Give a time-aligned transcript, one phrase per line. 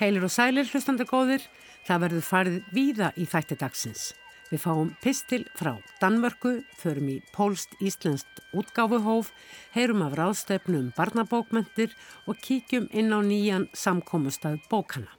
[0.00, 1.42] Heilir og sælir hlustandi góðir,
[1.84, 4.04] það verður farið víða í þætti dagsins.
[4.48, 9.28] Við fáum pistil frá Danmörku, förum í pólst-íslenskt útgáfuhóf,
[9.74, 11.92] heyrum af ráðstefnu um barnabókmentir
[12.24, 15.12] og kíkjum inn á nýjan samkómustað bókana.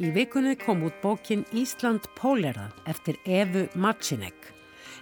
[0.00, 4.54] Í vikunni kom út bókin Ísland Pólera eftir Evu Macinek.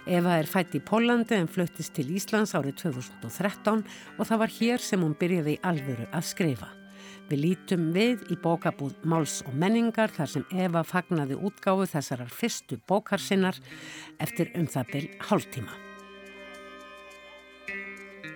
[0.03, 3.85] Eva er fætt í Pólandi en fluttist til Íslands árið 2013
[4.17, 6.76] og það var hér sem hún byrjaði í alvöru að skrifa.
[7.27, 12.77] Við lítum við í bókabúð Máls og menningar þar sem Eva fagnaði útgáfu þessarar fyrstu
[12.87, 13.59] bókarsinnar
[14.23, 15.75] eftir um það byrj hálftíma.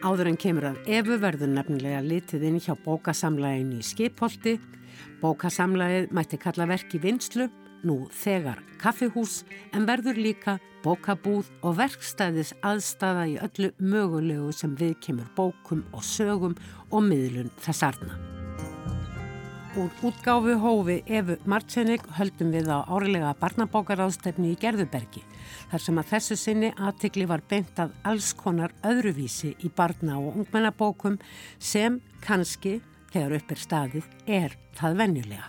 [0.02, 4.56] Áður en kemur að Evu verður nefnilega litið inn hjá bókasamlægin í Skipholti.
[5.22, 7.48] Bókasamlægið mætti kalla verk í vinslu
[7.86, 9.42] nú þegar kaffihús
[9.78, 16.06] en verður líka bókabúð og verkstæðis aðstafa í öllu mögulegu sem við kemur bókum og
[16.06, 16.58] sögum
[16.90, 18.31] og miðlun þessarna.
[19.72, 25.22] Úr útgáfu hófi Efu Martsenik höldum við á árilega barnabókaráðstefni í Gerðubergi
[25.72, 30.42] þar sem að þessu sinni aðtikli var beint að alls konar öðruvísi í barna- og
[30.42, 31.16] ungmennabókum
[31.56, 32.82] sem kannski,
[33.16, 35.48] þegar upp er staðið, er það venjulega.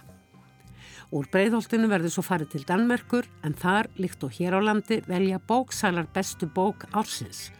[1.10, 5.42] Úr breyðholtinu verður svo farið til Danmerkur en þar, líkt og hér á landi, velja
[5.42, 7.50] bóksalar bestu bók ársins.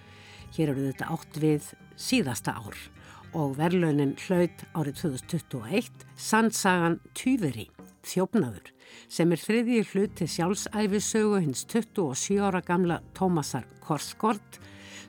[0.55, 2.91] Hér eru þetta átt við síðasta ár
[3.38, 7.69] og verðlaunin hlaut árið 2021 Sandsagan Tuveri,
[8.06, 8.69] þjófnaður,
[9.12, 14.61] sem er þriðji hlut til sjálfsæfisögu hins 27 ára gamla Tómasar Korskort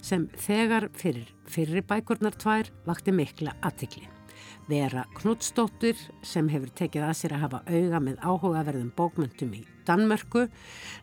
[0.04, 4.08] sem þegar fyrir fyrirbækurnar tvær vakti mikla aðtikli.
[4.70, 10.48] Vera Knudstóttir sem hefur tekið að sér að hafa auga með áhugaverðum bókmyndum í Danmörku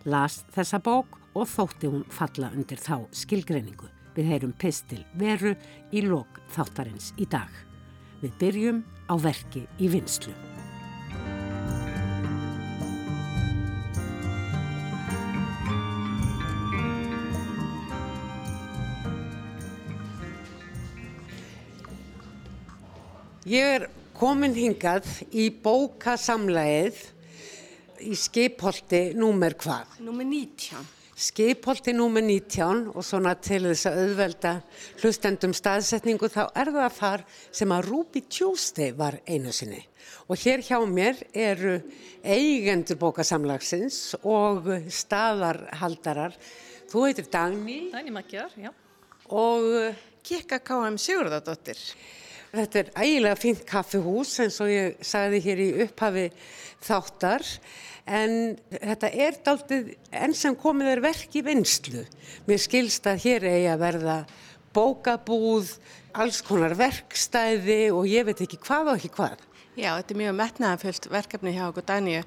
[0.09, 4.00] las þessa bók og þótti hún falla undir þá skilgreiningu.
[4.16, 5.54] Við heyrum pistil veru
[5.94, 7.50] í lok þáttarins í dag.
[8.21, 10.34] Við byrjum á verki í vinslu.
[23.50, 27.00] Ég er komin hingað í bókasamlægið
[28.04, 29.97] í skipholti númer hvað?
[30.04, 31.00] Númer 19.
[31.20, 34.53] Skipholti númer 19 og svona til þess að auðvelda
[35.03, 37.25] hlustendum staðsetningu þá er það þar
[37.58, 39.82] sem að Ruby Tuesday var einu sinni.
[40.32, 41.75] Og hér hjá mér eru
[42.25, 46.38] eigendur bókasamlagsins og staðarhaldarar.
[46.88, 47.78] Þú heitir Dagný.
[47.92, 48.72] Dagný Magjar, já.
[49.28, 49.92] Og
[50.25, 50.97] Kikka K.M.
[50.97, 51.84] Sigurðardóttir.
[52.50, 56.31] Þetta er ægilega fint kaffihús eins og ég sagði hér í upphafi
[56.81, 57.44] þáttar
[58.10, 58.37] en
[58.75, 62.04] þetta er dáltið enn sem komið er verk í vinslu.
[62.48, 64.16] Mér skilst að hér eigi að verða
[64.75, 65.76] bókabúð,
[66.19, 69.47] alls konar verkstæði og ég veit ekki hvað og ekki hvað.
[69.78, 72.25] Já, þetta er mjög metnaðanfullt verkefni hjá okkur Daníu.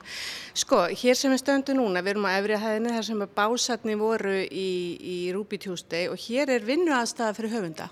[0.57, 4.69] Sko, hér sem við stöndum núna, við erum á efrihæðinni þar sem básatni voru í,
[4.97, 7.89] í Rúbi Tuesday og hér er vinnuaðstæða fyrir höfunda.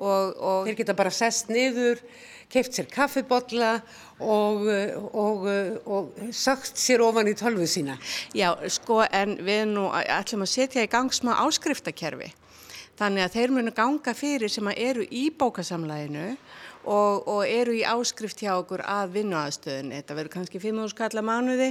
[0.00, 2.02] Og, og þeir geta bara sest niður,
[2.50, 4.66] keift sér kaffibotla og, og,
[5.86, 7.96] og sagt sér ofan í tölvu sína.
[8.36, 12.32] Já, sko en við nú ætlum að setja í gang smá áskriftakerfi.
[13.00, 16.34] Þannig að þeir munu ganga fyrir sem eru í bókasamlæginu
[16.84, 19.94] og, og eru í áskrift hjá okkur að vinnuaðstöðin.
[19.96, 21.70] Þetta verður kannski 5.000 skalla mánuði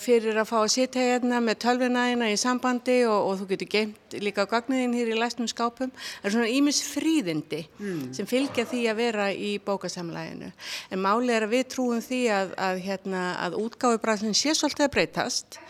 [0.00, 4.16] fyrir að fá að sitja hérna með tölvinæðina í sambandi og, og þú getur geimt
[4.24, 5.92] líka á gagniðin hér í læstum skápum.
[5.92, 8.00] Það er svona ímis fríðindi mm.
[8.16, 10.50] sem fylgja því að vera í bókasamlæginu.
[10.90, 14.94] En málið er að við trúum því að, að, hérna, að útgáðubræðin sé svolítið að
[14.96, 15.60] breytast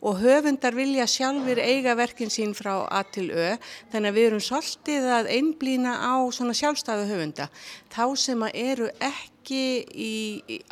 [0.00, 3.56] og höfundar vilja sjálfur eiga verkin sín frá A til Ö
[3.92, 7.50] þannig að við erum svolítið að einblýna á svona sjálfstæðu höfunda
[7.92, 10.14] þá sem að eru ekki í,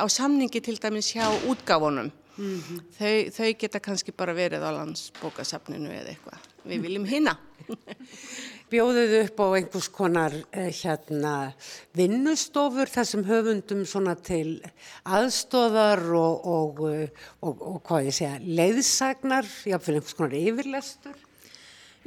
[0.01, 2.09] á samningi til dæmis hjá útgáfunum
[2.39, 2.79] mm -hmm.
[2.97, 7.37] þau, þau geta kannski bara verið á landsbókasafninu eða eitthvað við viljum hinna
[8.71, 11.53] bjóðuð upp á einhvers konar eh, hérna,
[11.97, 14.59] vinnustofur þessum höfundum svona til
[15.05, 17.09] aðstóðar og, og, eh,
[17.41, 21.17] og, og hvað ég segja, leiðsagnar, jáfnveil einhvers konar yfirlestur?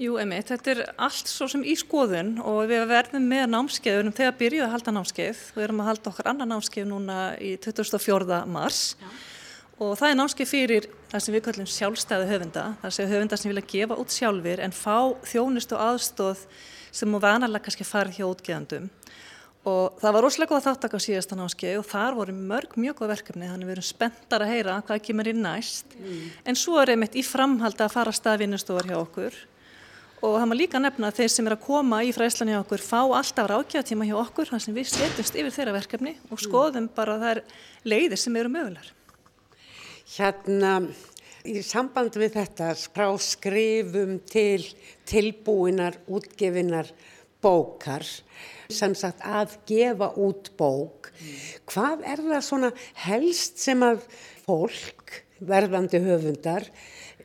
[0.00, 4.38] Jú, emitt, þetta er allt svo sem í skoðun og við verðum með námskeiðunum þegar
[4.38, 5.42] byrjuð að halda námskeið.
[5.54, 8.40] Við erum að halda okkar annar námskeið núna í 24.
[8.48, 8.80] mars.
[9.02, 9.10] Já
[9.80, 13.52] og það er námskeið fyrir það sem við kallum sjálfstæðu höfunda, þar sem höfunda sem
[13.52, 14.96] vilja gefa út sjálfur en fá
[15.28, 16.46] þjónust og aðstóð
[16.92, 18.90] sem múið annarlega kannski farið hjá útgeðandum
[19.68, 23.12] og það var rosalega góða þáttak á síðasta námskeið og þar voru mörg mjög góða
[23.12, 26.24] verkefni þannig við erum spenntar að heyra hvað kemur inn næst mm.
[26.50, 29.38] en svo er einmitt í framhald að fara staðvinnustofar hjá okkur
[30.22, 32.82] og það má líka nefna að þeir sem er að koma í fræslan hjá okkur
[32.82, 37.40] fá alltaf rákjátíma hjá okkur sem við setjumst yfir þeirra verkefni og skoðum bara þær
[37.86, 38.92] leiðir sem eru mögulegar.
[40.12, 40.74] Hérna,
[41.48, 44.60] í samband við þetta frá skrifum til
[45.08, 46.90] tilbúinar, útgefinar
[47.40, 48.04] bókar,
[48.68, 51.38] sem sagt að gefa út bók, mm.
[51.72, 52.70] hvað er það svona
[53.06, 54.04] helst sem að
[54.44, 56.68] fólk, verðandi höfundar,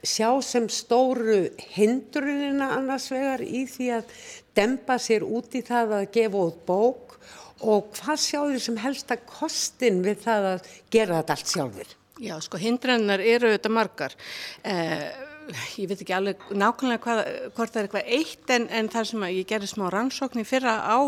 [0.08, 4.18] sjá sem stóru hindrunina annars vegar í því að
[4.56, 7.20] dempa sér út í það að gefa út bók
[7.68, 11.98] og hvað sjáður sem helsta kostin við það að gera þetta allt sjálfur?
[12.24, 14.16] Já, sko hindrunar eru auðvitað margar.
[14.66, 15.12] Eh,
[15.78, 17.22] ég veit ekki alveg nákvæmlega hvað,
[17.56, 20.80] hvort það er eitthvað eitt en, en þar sem ég gerði smá rannsókn í fyrra
[20.84, 21.00] á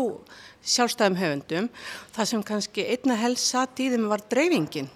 [0.60, 1.68] sjálfstæðum höfundum,
[2.14, 4.90] það sem kannski einna helst satt í þeim var dreifingin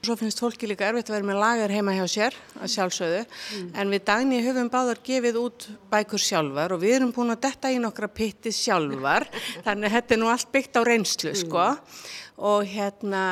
[0.00, 3.66] Svo finnst fólki líka erfitt að vera með lagar heima hjá sér að sjálfsögðu mm.
[3.82, 7.68] en við dagni höfum báðar gefið út bækur sjálfar og við erum búin að detta
[7.68, 9.28] í nokkra pitti sjálfar
[9.66, 12.00] þannig að þetta er nú allt byggt á reynslu sko mm.
[12.40, 13.22] Og hérna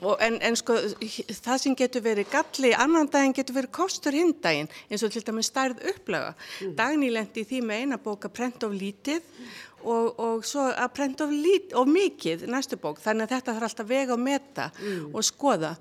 [0.00, 0.78] og en, en sko
[1.42, 5.24] það sem getur verið galli annan daginn getur verið kostur hinn daginn eins og til
[5.26, 6.34] dæmis stærð upplega.
[6.62, 6.74] Mm.
[6.78, 9.24] Dagni lendi því með eina bóka prent of lítið
[9.86, 13.68] og, og svo að prenta of, lít, of mikið næstu bók þannig að þetta þarf
[13.68, 15.14] alltaf vega og meta mm.
[15.14, 15.72] og skoða.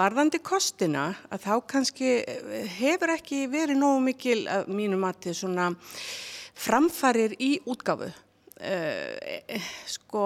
[0.00, 5.70] Varðandi kostina að þá kannski eh, hefur ekki verið nógu mikil að mínu mati svona
[6.60, 8.10] framfarir í útgafu.
[8.60, 9.56] Uh,
[9.88, 10.22] sko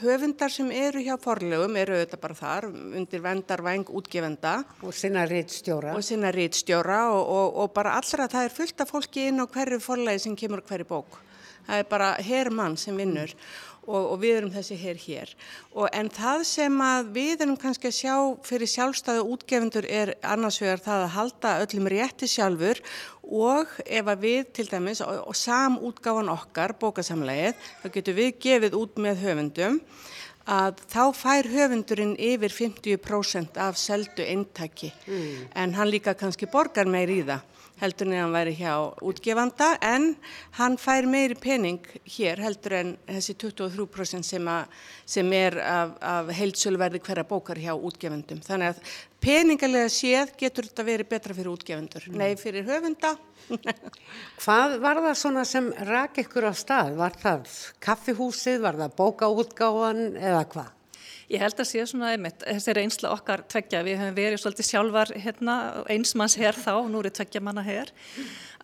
[0.00, 2.66] höfundar sem eru hjá forlegum eru auðvitað bara þar
[2.98, 8.48] undir vendarvæng útgefenda og sinna rítstjóra og sinna rítstjóra og, og, og bara allra það
[8.48, 11.20] er fullt af fólki inn á hverju forlegi sem kemur hverju bók.
[11.68, 13.30] Það er bara herrmann sem vinnur
[13.88, 15.32] og, og við erum þessi herr hér.
[15.72, 16.82] Og, en það sem
[17.14, 18.14] við erum kannski að sjá
[18.46, 22.82] fyrir sjálfstæðu útgefundur er annars vegar það að halda öllum rétti sjálfur
[23.24, 28.78] og ef að við til dæmis og, og samútgáfan okkar bókasamlegið þá getur við gefið
[28.78, 29.82] út með höfundum
[30.48, 34.94] að þá fær höfundurinn yfir 50% af seldu eintaki.
[35.06, 35.48] Mm.
[35.52, 38.72] en hann líka kannski borgar meir í það heldur en hann væri hjá
[39.04, 40.10] útgefanda en
[40.58, 44.64] hann fær meiri pening hér heldur en þessi 23% sem, a,
[45.06, 48.40] sem er af, af heilsölverði hverja bókar hjá útgefendum.
[48.46, 48.94] Þannig að
[49.24, 52.08] peningalega séð getur þetta verið betra fyrir útgefendur.
[52.08, 52.18] Mm.
[52.22, 53.14] Nei, fyrir höfunda.
[54.42, 56.96] Hvað var það svona sem rak ykkur á stað?
[56.98, 57.54] Var það
[57.84, 60.74] kaffihúsið, var það bókaútgáðan eða hvað?
[61.28, 65.10] Ég held að sé svona einmitt, þessi reynsla okkar tveggja, við hefum verið svolítið sjálfar
[65.12, 65.56] hérna,
[65.92, 67.92] einsmanns hér þá, nú er tveggja manna hér,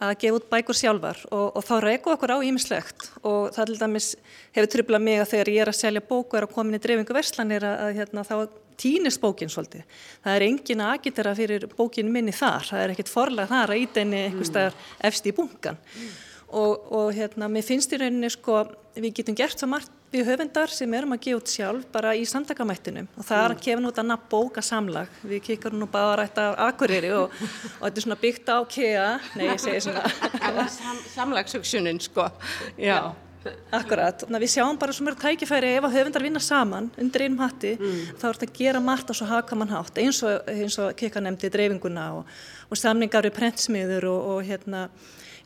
[0.01, 3.79] að gefa út bækur sjálfar og, og þá reyku okkur á ímislegt og það til
[3.83, 4.11] dæmis
[4.57, 6.85] hefur tryblað mig að þegar ég er að selja bóku er að koma inn í
[6.89, 8.37] dreifingu verslanir að, að hérna, þá
[8.81, 9.85] týnist bókin svolítið.
[10.25, 13.85] Það er engin að agitera fyrir bókin minni þar, það er ekkit forlega þar að
[13.85, 15.79] ídæni eitthvað staðar efst í bunkan.
[15.95, 16.15] Mm
[16.55, 18.63] og, og hérna, mér finnst í rauninni sko,
[18.95, 22.23] við getum gert svo margt við höfundar sem erum að gefa út sjálf bara í
[22.29, 26.55] samtakamættinum og það er að kefa nút annað bókasamlag, við kikar nú bara rætt af
[26.69, 30.07] akkurýri og, og þetta er svona byggt á KEA, nei ég segi svona.
[30.79, 32.29] Sam, Samlagsugsjunin sko,
[32.79, 32.99] já.
[33.75, 37.75] Akkurat, við sjáum bara svo mjög tækifæri ef að höfundar vinna saman undir einum hatti
[37.77, 37.99] mm.
[38.17, 40.01] þá er þetta að gera margt á svo hakamann hátt.
[40.01, 40.49] Eins og,
[40.81, 42.31] og kikar nefndi dreifinguna og,
[42.71, 44.87] og samningar við prentsmiður og, og hérna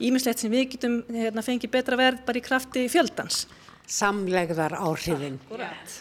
[0.01, 3.47] ímislegt sem við getum hérna, fengið betra verð bara í krafti fjöldans.
[3.89, 5.39] Samlegðar áhrifin.
[5.49, 5.97] Akkurat.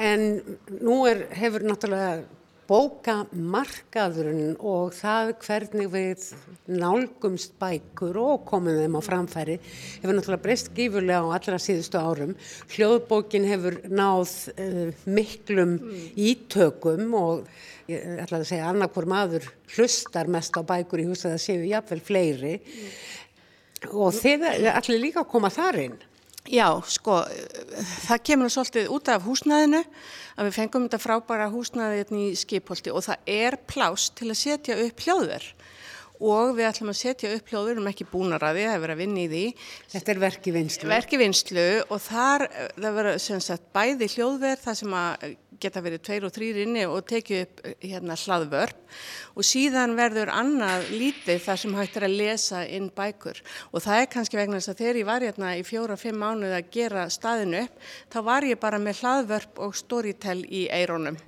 [0.00, 0.40] En
[0.82, 2.24] nú er, hefur náttúrulega
[2.68, 6.28] bókamarkaðurinn og það hvernig við
[6.72, 12.34] nálgumst bækur og komum þeim á framfæri hefur náttúrulega breyst gífurlega á allra síðustu árum.
[12.72, 16.10] Hljóðbókin hefur náð uh, miklum mm.
[16.30, 17.44] ítökum og
[17.90, 21.68] ég ætla að segja annarkur maður hlustar mest á bækur í hús að það séu
[21.68, 22.90] jáfnvel fleiri mm.
[23.92, 26.02] og þið allir líka koma þar inn
[26.44, 27.22] Já, sko,
[28.04, 32.92] það kemur svolítið út af húsnæðinu að við fengum þetta frábæra húsnæði hérna í skipholti
[32.92, 35.70] og það er plás til að setja upp hljóðverð
[36.24, 38.84] og við ætlum að setja upp hljóður, við erum ekki búin að ræði, það er
[38.84, 39.44] verið að vinna í því.
[39.94, 40.90] Þetta er verki vinslu.
[40.94, 46.02] Verki vinslu og þar, það verður sem sagt bæði hljóðverð, það sem að geta verið
[46.04, 48.94] tveir og þrýr inni og tekið upp hérna hlaðvörp
[49.34, 53.40] og síðan verður annað lítið þar sem hægt er að lesa inn bækur
[53.70, 56.70] og það er kannski vegna þess að þegar ég var hérna í fjóra-fimm mánuð að
[56.74, 61.18] gera staðinu upp þá var ég bara með hlaðvörp og storytell í eironum.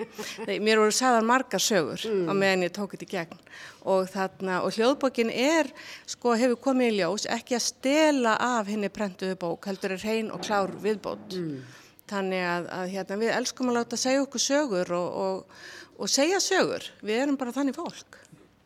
[0.46, 2.28] Mér voru sagðar marga sögur mm.
[2.30, 3.42] á meðan ég tók þetta í gegn
[3.86, 5.70] og, og hljóðbókin er,
[6.06, 10.30] sko, hefur komið í ljós ekki að stela af henni prentuðu bók, heldur er hrein
[10.30, 11.34] og klár viðbót.
[11.34, 11.82] Mm.
[12.06, 15.60] Þannig að, að hérna, við elskum að láta segja okkur sögur og, og,
[15.98, 16.86] og segja sögur.
[17.02, 18.20] Við erum bara þannig fólk.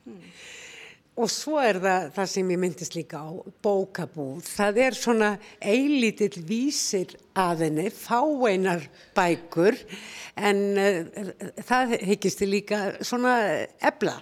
[0.04, 0.20] Mm.
[1.20, 3.28] Og svo er það það sem ég myndist líka á
[3.64, 4.44] bókabúð.
[4.46, 8.86] Það er svona eilítill vísir að henni, fáeinar
[9.16, 9.76] bækur
[10.36, 11.32] en uh,
[11.66, 13.34] það heikist líka svona
[13.80, 14.20] ebla.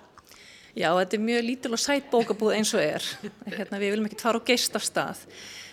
[0.79, 3.07] Já, þetta er mjög lítil og sætt bókabúð eins og er.
[3.51, 5.25] Hérna, við viljum ekki fara og geist af stað.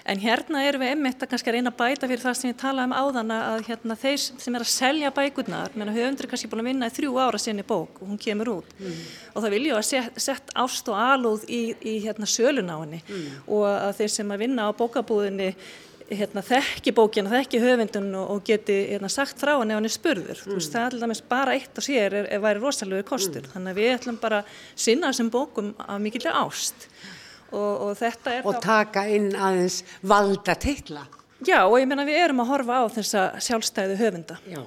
[0.06, 2.90] En hérna erum við einmitt að kannski reyna að bæta fyrir það sem ég talaði
[2.92, 6.62] um áðana að hérna, þeir sem er að selja bækurnar, menna höfundur er kannski búin
[6.62, 9.00] að vinna í þrjú ára sinni bók og hún kemur út mm.
[9.34, 13.02] og það vilja að set, sett ást og alúð í, í hérna, sölun á henni
[13.02, 13.26] mm.
[13.58, 15.50] og að þeir sem að vinna á bókabúðinni
[16.10, 19.94] hérna, þekki bókina, þekki höfundun og, og geti hérna, sagt frá henni ef hann er
[19.94, 20.44] spurður.
[20.46, 20.56] Mm.
[20.60, 23.46] Veist, það er alltaf bara eitt og sér er, er væri rosalega kostur.
[23.46, 23.52] Mm.
[23.56, 26.88] Þannig að við ætlum bara að sinna þessum bókum af mikilvæg ást.
[27.56, 31.06] Og, og og taka inn aðeins valda teitla.
[31.46, 34.40] Já og ég menna við erum að horfa á þessa sjálfstæðu höfunda.
[34.50, 34.64] Já,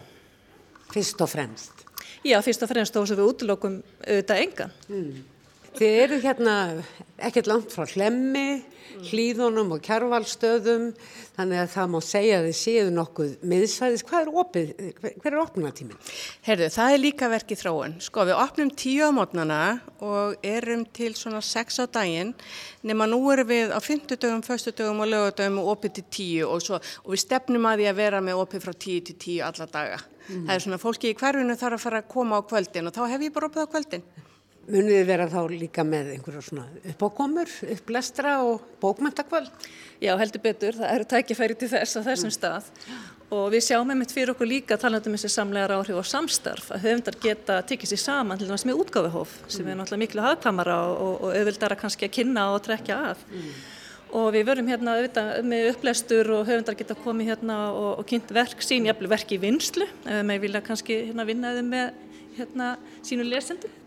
[0.93, 1.85] fyrst og fremst.
[2.27, 4.73] Já, fyrst og fremst þó sem við útlokum auðvitað engan.
[4.89, 5.11] Mm.
[5.79, 6.53] Þið eru hérna
[7.23, 8.65] ekkert langt frá hlemmi,
[9.07, 10.89] hlýðunum og kjærvalstöðum,
[11.37, 14.03] þannig að það má segja að þið séu nokkuð miðsvæðis.
[14.09, 16.11] Hvað er opið, hver er opnunatíminn?
[16.49, 17.97] Herðu, það er líka verkið þróun.
[18.03, 19.61] Sko, við opnum tíu á mótnana
[20.03, 22.35] og erum til svona sex á daginn,
[22.83, 26.83] nema nú erum við á fymtudögum, föstudögum og lögadögum og opið til tíu og, svo,
[27.07, 30.03] og við stefnum að því að vera með opið frá tíu til tíu alla daga.
[30.27, 30.49] Mm.
[30.49, 33.05] Það er svona fólki í hverfinu þarf að fara að koma á kvöldin og þá
[33.15, 34.11] hef ég bara opið á kvöldin.
[34.69, 39.69] Munið þið vera þá líka með einhverju svona uppákomur, upplestra og bókmæntakvöld?
[40.03, 40.77] Já, heldur betur.
[40.77, 42.35] Það eru tækifæri til þess að þessum mm.
[42.37, 42.69] stað
[43.33, 47.17] og við sjáum einmitt fyrir okkur líka talandum þessi samlegar áhrif og samstarf að höfundar
[47.21, 49.73] geta tikið sér saman til þess með útgáfihóf sem mm.
[49.73, 53.27] er náttúrulega miklu hafkamara og, og auðvildara kannski að kynna og trekja að.
[53.33, 53.51] Mm.
[54.21, 58.37] Og við verum hérna auðvitað með upplestur og höfundar geta komið hérna og, og kynnt
[58.37, 62.01] verk sín, jafnveg verk í vinslu, við vilja kannski hérna vinnaði með
[62.37, 62.73] hérna
[63.05, 63.85] sínu lesendum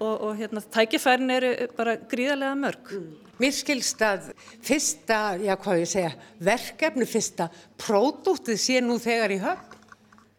[0.00, 2.92] og, og hérna, tækifærin eru bara gríðarlega mörg.
[2.92, 3.14] Mm.
[3.36, 4.30] Mér skilst að
[4.64, 7.50] fyrsta, já hvað ég segja, verkefni, fyrsta
[7.80, 9.74] pródúttið sé nú þegar í höfn?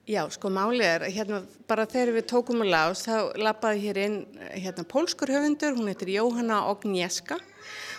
[0.07, 4.15] Já, sko málið er, hérna bara þegar við tókum að lás, þá lappaði hér inn
[4.53, 7.35] hérna pólskur höfundur, hún heitir Jóhanna Ognieska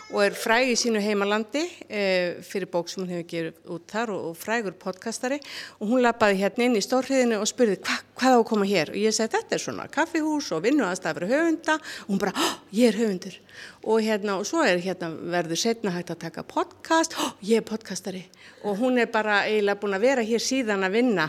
[0.09, 2.03] og er fræg í sínu heimalandi e,
[2.47, 5.37] fyrir bók sem hún hefur gerð út þar og, og frægur podcastari.
[5.83, 8.93] Og hún lappaði hérna inn í stórhriðinu og spurði hva, hvað á að koma hér?
[8.95, 11.77] Og ég segi þetta er svona kaffihús og vinnu aðstæða fyrir höfunda.
[12.07, 13.37] Og hún bara, ég er höfundur.
[13.85, 17.69] Og hérna og svo er hérna verður setna hægt að taka podcast, oh, ég er
[17.69, 18.25] podcastari.
[18.65, 21.29] Og hún er bara eiginlega búin að vera hér síðan að vinna.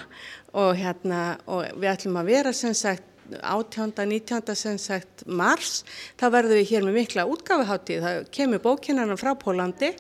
[0.56, 3.94] Og hérna og við ætlum að vera sem sagt 18.
[3.96, 4.56] 19.
[4.58, 5.84] sem sagt mars,
[6.20, 9.94] þá verðum við hér með mikla útgáfiháttíð, það kemur bókinana frá Pólandi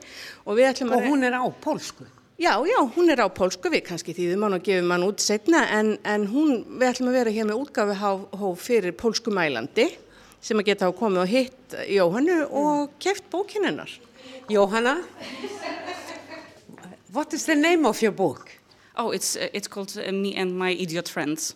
[0.45, 1.03] og við ætlum að...
[1.03, 2.07] Og hún er á pólsku?
[2.39, 5.65] Já, já, hún er á pólsku, við kannski þýðum hann og gefum hann út setna
[5.75, 9.89] en, en hún, við ætlum að vera hér með útgáfihóf fyrir pólsku mælandi
[10.39, 13.91] sem að geta á komið og hitt Jóhannu og keft bókinennar.
[14.49, 15.01] Jóhanna,
[17.11, 18.49] what is the name of your book?
[18.95, 21.55] Oh, it's, uh, it's called uh, Me and My Idiot Friends.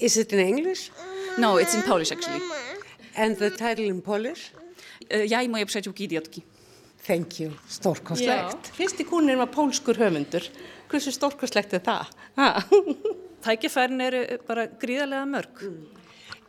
[0.00, 0.90] Is it in English?
[1.38, 2.40] No, it's in Polish actually.
[3.16, 4.52] And the title in Polish?
[5.28, 6.42] Ja i moje przyjaciółki idiotki.
[7.06, 8.72] Thank you, stórkostlegt.
[8.76, 10.42] Fyrsti kúnin var pólskur höfundur.
[10.90, 12.06] Hversu stórkostlegt er það?
[13.46, 15.62] Tækifærin eru bara gríðarlega mörg.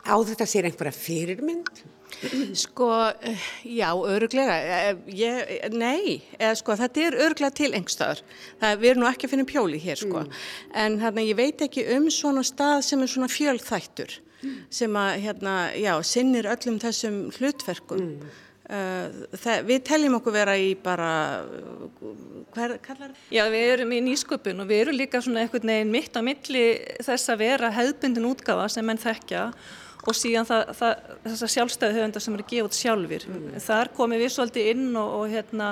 [0.02, 1.84] Á þetta sér einhverja fyrirmynd?
[2.58, 2.88] Sko,
[3.68, 4.56] já, öruglega,
[5.12, 8.22] ég, nei, eða sko þetta er öruglega til engstöður,
[8.62, 10.40] það við erum nú ekki að finna pjóli hér sko, mm.
[10.82, 14.58] en hérna ég veit ekki um svona stað sem er svona fjölþættur mm.
[14.80, 18.04] sem að hérna, já, sinnir öllum þessum hlutverkum.
[18.04, 18.36] Mm.
[18.68, 21.10] Uh, það, við teljum okkur vera í bara,
[22.52, 23.20] hvað kallar það?
[23.32, 26.64] Já, við erum í nýsköpun og við erum líka svona einhvern veginn mitt á milli
[26.98, 29.46] þess að vera hefðbundin útgafa sem menn þekkja
[30.08, 33.26] og síðan það, það, þessar sjálfstæði höfundar sem eru að út sjálfur.
[33.28, 33.48] Mm.
[33.64, 35.68] Þar komum við svolítið inn og, og hérna,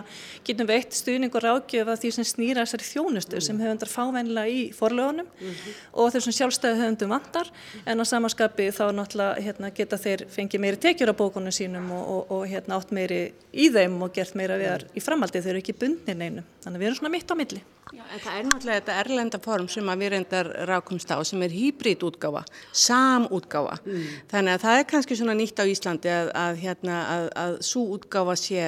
[0.47, 3.47] getum við eitt stuðning og ráðgjöf að því sem snýra þessari þjónustu mm.
[3.49, 5.79] sem höfundar fávænlega í forlögunum mm -hmm.
[5.93, 7.53] og þessum sjálfstæði höfundum vandar
[7.87, 12.05] en á samanskapi þá náttúrulega hérna, geta þeir fengið meiri tekjur á bókunum sínum og,
[12.09, 15.55] og, og hérna, átt meiri í þeim og gert meira við þar í framhaldi þeir
[15.57, 16.45] eru ekki bundin einu.
[16.63, 17.63] Þannig að við erum svona mitt á milli.
[17.95, 21.53] Já, en það er náttúrulega þetta erlenda form sem við reyndar rákumst á sem er
[21.55, 22.41] hýbrítútgáfa,
[22.75, 23.77] samútgáfa.
[23.85, 24.09] Mm.
[24.31, 27.83] Þannig að það er kannski svona nýtt á Íslandi að, að, hérna, að, að svo
[27.95, 28.63] útgáfa sé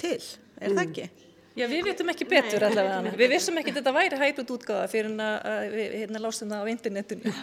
[0.00, 0.18] til,
[0.58, 0.78] er mm.
[0.78, 1.10] það ekki?
[1.52, 2.70] Já, við vitum ekki betur Nei.
[2.70, 3.12] allavega.
[3.20, 7.34] Við vissum ekki að þetta væri hýbrítútgáfa fyrir að við hérna, lásum það á internetinu.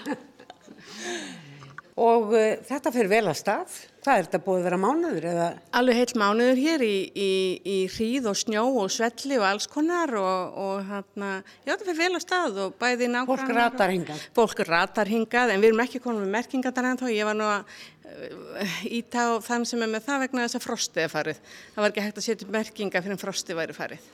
[2.10, 3.80] og uh, þetta fyrir vel að stað.
[4.00, 5.46] Hvað er þetta búið að vera mánuður eða?
[5.76, 7.32] Alveg heilt mánuður hér í, í,
[7.68, 11.32] í hríð og snjó og svelli og alls konar og, og hérna,
[11.66, 13.44] já þetta fyrir vel að stað og bæði nákvæmlega.
[13.44, 14.24] Fólk ratar hingað.
[14.40, 17.06] Fólk ratar hingað en við erum ekki konum með merkingar þar en þá.
[17.12, 17.76] Ég var nú að
[18.08, 21.42] uh, íta á þann sem er með það vegna þess að frostið er farið.
[21.76, 24.12] Það var ekki hægt að setja merkinga fyrir en frostið væri farið.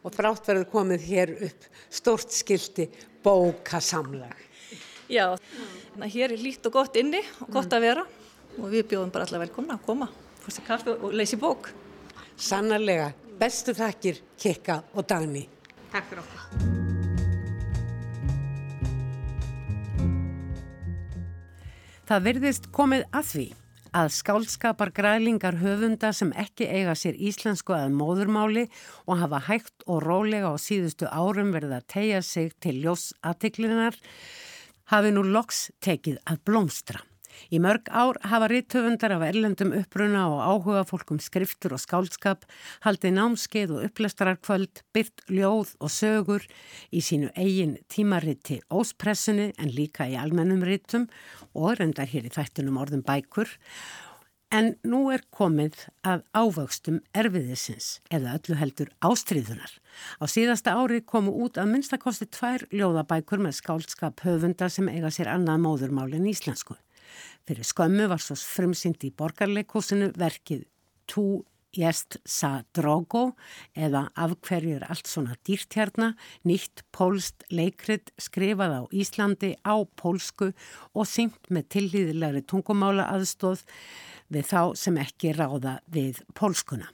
[0.00, 2.88] Og þrátt verður komið hér upp stórt skildi
[3.20, 4.46] bókasamlag.
[5.12, 5.34] Já,
[6.08, 8.04] hér er lít og gott inni og gott að vera
[8.58, 10.08] og við bjóðum bara allar velkomna að koma,
[10.42, 11.70] fórstu kaffi og leysi bók.
[12.38, 15.46] Sannarlega, bestu þakkir Kikka og Dagni.
[15.92, 16.76] Takk fyrir okkur.
[22.08, 23.46] Það virðist komið að því
[23.98, 28.66] að skálskapar grælingar höfunda sem ekki eiga sér íslensku að móðurmáli
[29.06, 33.96] og hafa hægt og rólega á síðustu árum verið að tegja sig til ljós aðtiklinar
[34.92, 37.04] hafi nú loks tekið að blómstra.
[37.52, 42.44] Í mörg ár hafa rittöfundar af erlendum uppruna og áhuga fólkum skriftur og skálskap,
[42.86, 46.44] haldi námskeið og upplestararkvöld, byrt ljóð og sögur
[46.90, 51.08] í sínu eigin tímariti óspressunni en líka í almennum ritum
[51.54, 53.48] og reyndar hér í þættunum orðum bækur.
[54.48, 55.74] En nú er komið
[56.08, 59.74] að ávöxtum erfiðisins eða öllu heldur ástriðunar.
[60.16, 65.34] Á síðasta ári komu út að minnstakosti tvær ljóðabækur með skálskap höfunda sem eiga sér
[65.34, 66.78] annað móðurmálinn íslensku.
[67.48, 70.66] Fyrir skömmu var svo frumsynd í borgarleikúsinu verkið
[71.08, 71.22] Tú
[71.72, 73.22] Jest Sa Drogo
[73.72, 76.10] eða af hverju er allt svona dýrt hérna,
[76.44, 80.50] nýtt pólst leikrit skrifað á Íslandi á pólsku
[80.92, 83.64] og syngt með tillýðilegri tungumála aðstóð
[84.28, 86.92] við þá sem ekki ráða við pólskuna.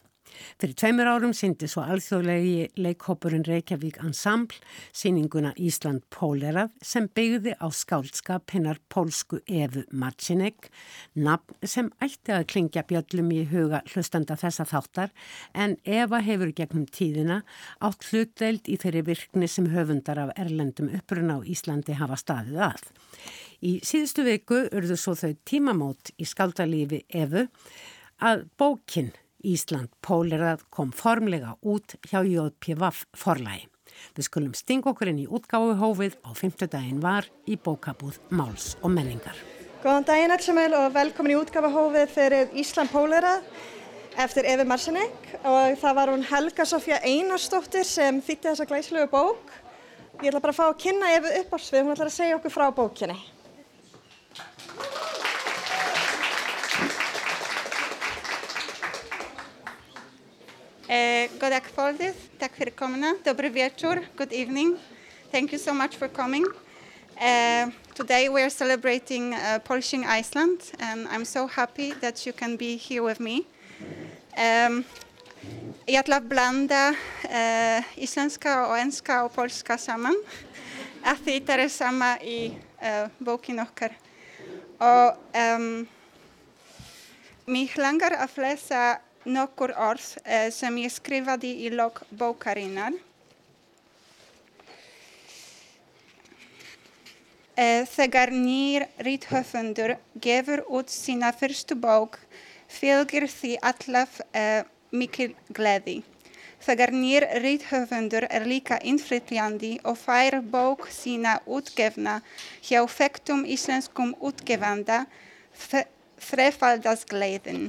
[0.60, 4.58] Fyrir tveimur árum syndi svo alþjóðlegi leikhópurinn Reykjavík Ensemble
[4.94, 10.70] síninguna Ísland Pólerað sem byggði á skálskap hinnar pólsku Evu Marcinek,
[11.14, 15.14] nafn sem ætti að klingja bjöllum í huga hlustanda þessa þáttar
[15.54, 17.42] en Eva hefur gegnum tíðina
[17.84, 22.86] átt hlutdeild í þeirri virkni sem höfundar af erlendum uppruna á Íslandi hafa staðið að.
[23.64, 27.46] Í síðustu viku urðu svo þau tímamót í skaldalífi Evu
[28.22, 29.12] að bókinn
[29.44, 33.68] Ísland Pólirað kom formlega út hjá JPVF forlægi.
[34.16, 36.66] Við skulum stinga okkur inn í útgáfuhófið á 5.
[36.72, 39.36] daginn var í bókabúð Máls og menningar.
[39.84, 43.44] Góðan daginn allsamil og velkomin í útgáfuhófið fyrir Ísland Pólirað
[44.24, 49.52] eftir Efi Marsenek og það var hún Helga Sofja Einarstóttir sem þýtti þessa glæslegu bók.
[50.22, 52.38] Ég ætla bara að fá að kynna Efi upp á svið, hún ætla að segja
[52.38, 53.18] okkur frá bókinni.
[60.84, 62.74] Uh, God kvöldið, takk fyrir.
[63.24, 64.76] Dobry wieczór, good evening.
[65.32, 66.44] Thank you so much for coming.
[67.16, 72.56] Uh, today we are celebrating uh, Polishing Iceland and I'm so happy that you can
[72.56, 73.46] be here with me.
[74.36, 74.84] Um,
[75.88, 76.92] ætla blanda
[77.24, 80.16] uh, íslenska og enska og polska saman
[81.02, 83.96] af því það er sama í uh, bókin okkar.
[84.80, 85.88] Og um,
[87.48, 92.94] mér langar að lesa nokkur orð eh, sem ég skrifaði í lok bókarinnar.
[97.54, 102.18] Eh, þegar nýr rithöfundur gefur út sína fyrstu bók
[102.66, 106.00] fylgir því allaf eh, mikil gleði.
[106.64, 112.20] Þegar nýr rithöfundur er líka innflytjandi og fær bók sína útgefna
[112.64, 115.04] hjá fektum íslenskum útgefanda
[116.18, 117.68] þrefaldast gleðin.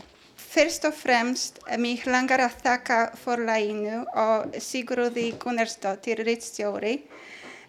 [0.56, 6.94] Fyrst og fremst mig langar að þakka forlæginu og Sigurði Gunnarsdóttir Rittstjóri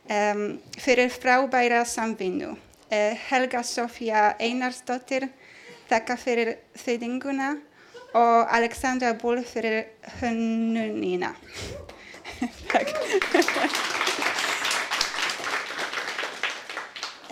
[0.06, 2.52] um, fyrir frábæra samvinnu.
[2.86, 5.26] Uh, Helga Sofía Einarsdóttir
[5.90, 7.56] þakka fyrir þýðinguna
[8.14, 9.88] og Alexandra Bull fyrir
[10.20, 11.32] hönnunina.
[12.70, 12.94] Takk.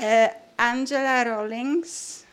[0.02, 0.28] uh,
[0.66, 2.24] Angela Rawlings.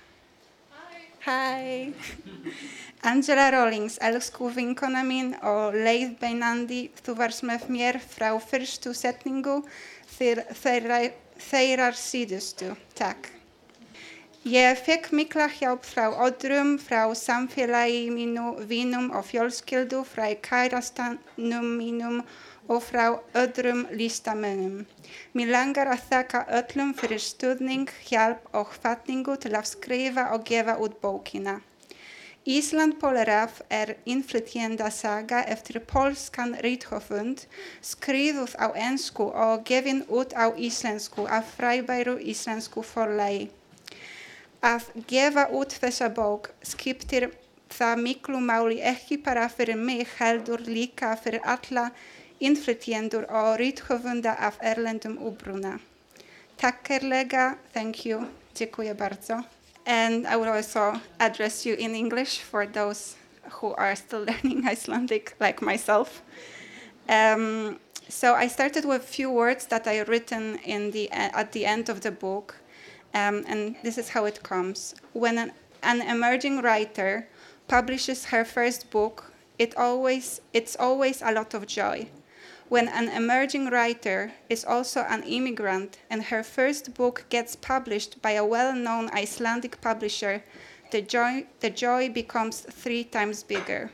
[1.21, 1.93] Hi.
[3.03, 9.55] Angela Rawlings, elsku vinkona mín og Leif Beinandi, þú varst með mér frá fyrstu setningu
[10.19, 12.75] þeirrar síðustu.
[12.93, 13.31] Takk.
[14.45, 22.21] Ég fekk mikla hjálp frá öðrum, frá samfélagi mínu, vinum og fjölskyldu, frá kærastanum mínum
[22.69, 24.85] og frá öðrum listamennum.
[25.33, 30.77] Mér langar að þakka öllum fyrir stuðning, hjálp og fatningu til að skrifa og gefa
[30.77, 31.57] út bókina.
[32.45, 37.43] Ísland Polaraf er innflytjenda saga eftir polskan rithöfund,
[37.85, 43.51] skrifuð á ennsku og gefin út á íslensku af fræbæru íslensku forlægi.
[44.61, 47.29] Að gefa út þessa bók skiptir
[47.69, 51.91] það miklu máli ekki bara fyrir mig heldur líka fyrir alla
[52.39, 55.77] innflytjendur og rithöfunda af erlendum uppruna.
[56.57, 58.25] Takk kærlega, thank you,
[58.55, 59.60] dziękuję bardzo.
[59.85, 63.15] And I will also address you in English for those
[63.49, 66.21] who are still learning Icelandic, like myself.
[67.09, 71.65] Um, so I started with a few words that I written in the at the
[71.65, 72.55] end of the book,
[73.13, 74.95] um, and this is how it comes.
[75.13, 77.27] When an, an emerging writer
[77.67, 82.09] publishes her first book, it always it's always a lot of joy.
[82.71, 88.31] When an emerging writer is also an immigrant and her first book gets published by
[88.31, 90.41] a well-known Icelandic publisher,
[90.89, 93.91] the joy, the joy becomes three times bigger.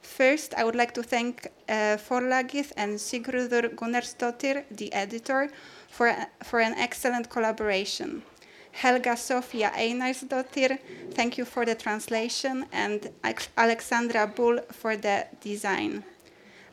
[0.00, 5.48] First, I would like to thank uh, Forlagið and Sigrudur Gunnarsdóttir, the editor,
[5.88, 8.24] for, for an excellent collaboration.
[8.72, 10.80] Helga Sofia Einarsdóttir,
[11.12, 13.08] thank you for the translation, and
[13.56, 16.02] Alexandra Bull for the design.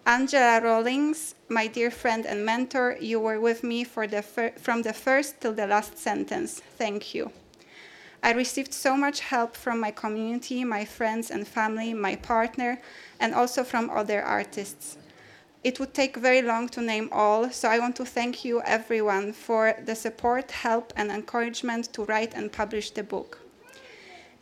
[0.05, 4.21] Angela Rawlings, my dear friend and mentor, you were with me the
[4.57, 6.61] from the first till the last sentence.
[6.77, 7.31] Thank you.
[8.21, 12.79] I received so much help from my community, my friends and family, my partner,
[13.19, 14.97] and also from other artists.
[15.63, 19.33] It would take very long to name all, so I want to thank you, everyone,
[19.33, 23.39] for the support, help, and encouragement to write and publish the book.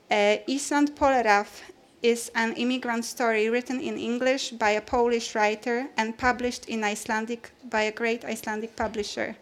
[0.10, 1.62] Uh, Island Poleraf
[2.02, 7.52] is an immigrant story written in English by a Polish writer and published in Icelandic
[7.70, 9.36] by a great Icelandic publisher.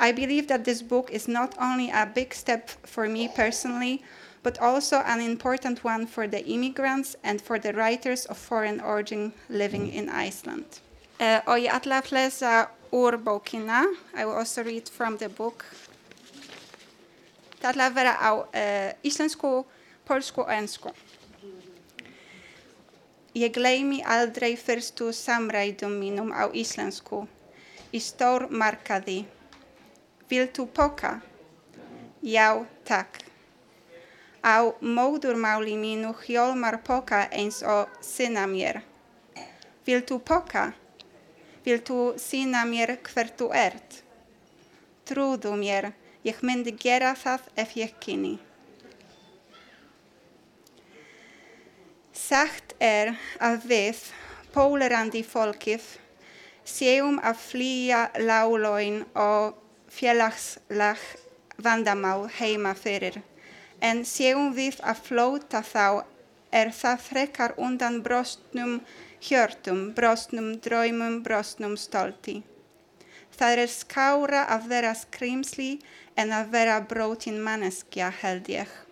[0.00, 4.02] I believe that this book is not only a big step for me personally,
[4.42, 9.32] but also an important one for the immigrants and for the writers of foreign origin
[9.48, 10.80] living in Iceland.
[11.20, 11.40] Uh,
[12.92, 13.84] bókina.
[14.14, 15.64] I will also read from the book.
[17.62, 19.64] Að vera uh, íslensku,
[20.04, 20.92] polsku og ennsku.
[23.34, 27.24] Ég gleymi aldrei fyrstu samræðum mínum á íslensku
[27.90, 29.24] í stór markaði.
[30.30, 31.16] Viltu poka?
[32.22, 33.18] Já, takk.
[34.38, 38.84] Á móðurmáli mínu hjálmar poka eins og sinna mér.
[39.82, 40.70] Viltu poka?
[41.66, 44.02] Viltu sína mér hver þú ert?
[45.10, 45.90] Trúðu mér,
[46.22, 48.36] ég myndi gera það ef ég kynni.
[52.14, 54.00] Sagt er að við,
[54.54, 55.82] pólerandi fólkið,
[56.62, 59.56] séum að flýja láglóin og
[59.90, 61.02] félagslag
[61.58, 63.18] vandamál heima fyrir.
[63.82, 66.04] En séum við að flóta þá
[66.54, 68.78] er það frekar undan brostnum
[69.18, 72.42] hjörtum, brostnum draumum, brostnum stolti.
[73.34, 75.70] Það er skára að vera skrimsli
[76.14, 78.83] en að vera brotin manneskja held ég.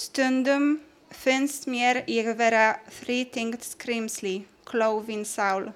[0.00, 0.80] Stundum
[1.12, 5.66] finnst mér ég vera þrýtingt skrimsli, klófin sál.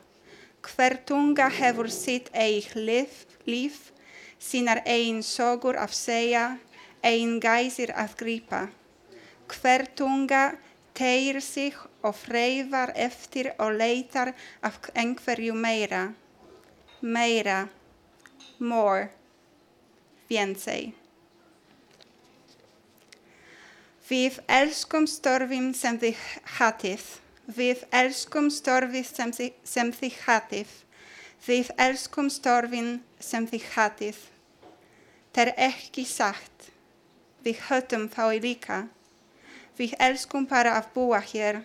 [0.65, 3.77] Hver tunga hefur sitt eig líf,
[4.41, 6.47] sínar einn sogur af segja,
[7.05, 8.63] einn gæsir að grípa.
[9.53, 10.57] Hver tunga
[10.97, 14.33] tegir sig og freyfar eftir og leitar
[14.65, 16.05] af einhverju meira.
[17.03, 17.69] Meira.
[18.59, 19.11] More.
[20.31, 20.95] Więcej.
[24.05, 26.19] Við elskum störfin sem þið
[26.59, 27.05] hatið.
[27.57, 29.07] Við elskum störfið
[29.65, 30.75] sem, þið hatið.
[31.47, 34.19] Við elskum störfin sem þið hatið.
[35.33, 36.69] Það er ekki sagt.
[37.45, 38.79] Við hötum þá líka.
[39.81, 41.63] Við elskum bara að búa hér,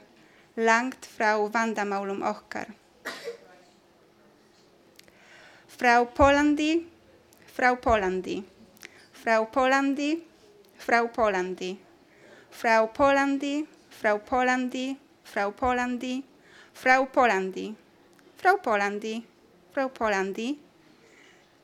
[0.56, 2.72] langt frá vandamálum okkar.
[5.76, 6.88] Frá Pólandi,
[7.52, 8.40] frá Pólandi,
[9.12, 10.10] frá Pólandi,
[10.80, 11.89] frá Pólandi.
[12.60, 16.22] Frau Polandi, Frau Polandi, Frau Polandi,
[16.74, 17.74] Frau Polandi,
[18.36, 19.24] Frau Polandi,
[19.72, 20.58] Frau Polandi,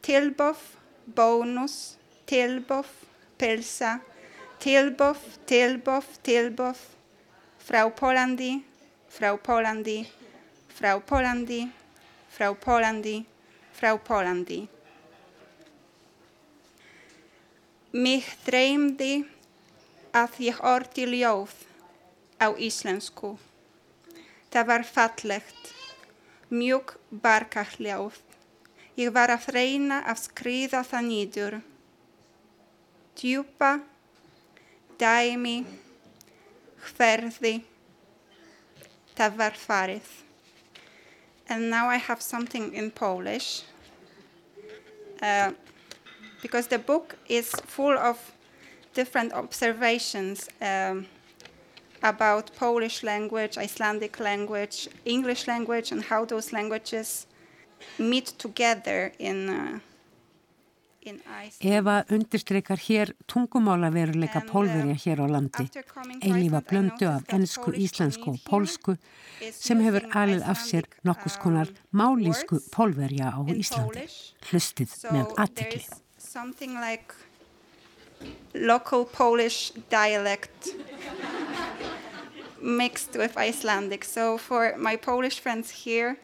[0.02, 2.88] Tilbof, Bonus, Tilbof,
[3.38, 4.00] Pilsa,
[4.58, 6.78] Tilbof, Tilbof, Tilbof,
[7.60, 8.64] Frau Polandi,
[9.10, 10.08] Frau Polandi,
[10.70, 11.70] Frau Polandi,
[12.30, 13.26] Frau Polandi,
[13.74, 14.70] Frau Polandi.
[17.92, 19.35] Mich dreymdi
[20.16, 21.52] að ég orti ljóð
[22.40, 23.36] á íslensku.
[24.52, 25.72] Það var fallegt,
[26.48, 28.22] mjög barkahljóð.
[28.96, 31.58] Ég var að reyna að skriða það nýður.
[33.20, 33.72] Djúpa,
[35.00, 35.58] dæmi,
[36.94, 37.58] hverði.
[39.16, 40.08] Það var farið.
[41.48, 43.64] And now I have something in Polish.
[45.22, 45.52] Uh,
[46.42, 48.35] because the book is full of
[48.96, 51.06] different observations um,
[52.02, 57.28] about Polish language, Icelandic language, English language, and how those languages
[57.98, 59.80] meet together in, uh.
[61.60, 65.66] Eva undirstreikar hér tungumálaveruleika And, pólverja hér á landi,
[66.26, 66.32] I
[66.66, 68.96] blöndu af ennsku, íslensku og pólsku
[69.54, 74.08] sem hefur alið af sér nokkus konar um, málísku words pólverja á Íslandi.
[74.50, 75.86] Hlustið með aðtikli.
[78.54, 80.70] Local Polish dialect
[82.62, 84.04] mixed with Icelandic.
[84.04, 86.18] So for my Polish friends here,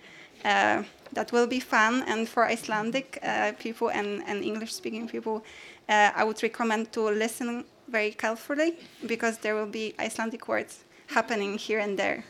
[0.45, 0.83] uh,
[1.13, 5.43] that will be fun, and for Icelandic uh, people and, and English-speaking people,
[5.89, 11.57] uh, I would recommend to listen very carefully because there will be Icelandic words happening
[11.57, 12.23] here and there.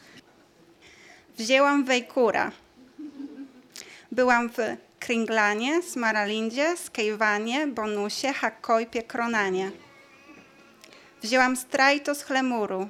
[1.38, 2.52] Wzięłam wejkura.
[4.12, 4.58] Byłam w
[5.02, 9.72] Kringlanie, Smaralindzie, Skejwanie, Bonusie, Hakojpie, Kronanie.
[11.22, 12.90] Wzięłam strajto z chlemuru.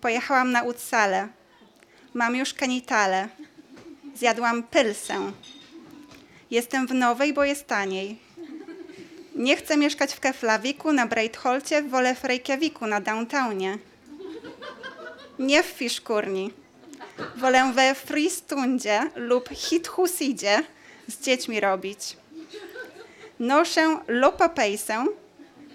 [0.00, 1.28] Pojechałam na Utsale.
[2.14, 3.28] Mam już kanitale.
[4.14, 5.32] Zjadłam pylsę.
[6.50, 8.18] Jestem w Nowej, bo jest taniej.
[9.34, 13.78] Nie chcę mieszkać w Keflawiku, na Breitholcie, wolę w Reykjaviku, na downtownie.
[15.38, 16.52] Nie w Fiszkurni.
[17.36, 20.62] Wolę we Fristundzie lub Hithusidzie
[21.08, 22.16] z dziećmi robić.
[23.40, 25.06] Noszę lopapejsę,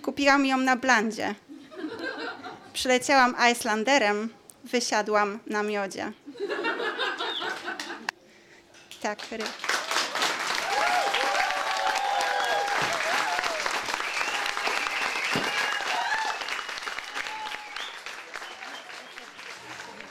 [0.01, 1.35] kupiłam ją na blandzie.
[2.73, 4.29] Przyleciałam Icelanderem,
[4.63, 6.11] wysiadłam na miodzie.
[9.01, 9.47] Tak, fyrir.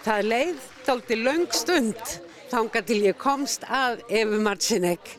[0.04, 5.10] Það leið tólti löng stund þanga til ég komst að Efu Marcinek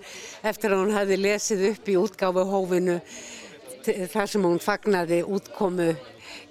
[0.45, 2.99] eftir að hún hefði lesið upp í útgáfu hófinu
[3.85, 5.91] þar sem hún fagnaði útkomu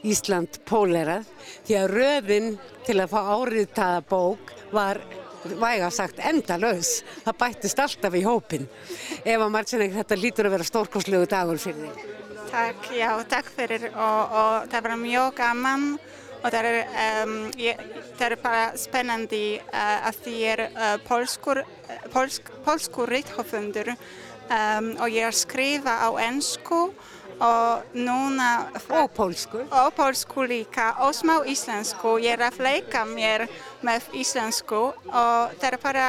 [0.07, 1.27] Ísland pólerað
[1.67, 2.53] því að röðin
[2.87, 5.01] til að fá áritaða bók var
[5.59, 7.03] væga sagt endalaus.
[7.25, 8.67] Það bættist alltaf í hópin.
[9.25, 12.15] Eva Marcinek, þetta lítur að vera stórkoslegu dagur fyrir þig.
[12.49, 15.89] Tak, já, takk fyrir og, og það var mjög gaman
[16.43, 16.79] og það er,
[17.25, 17.85] um, ég,
[18.19, 21.63] það er bara spennandi uh, að því er uh, polskur,
[22.15, 26.89] polsk, polskur rithöfundur um, og ég er að skrifa á ennsku
[27.39, 29.63] og núna Og pólsku.
[29.71, 32.19] og polsku líka og smá íslensku.
[32.19, 33.47] Ég er að leika mér
[33.83, 36.09] með íslensku og það er bara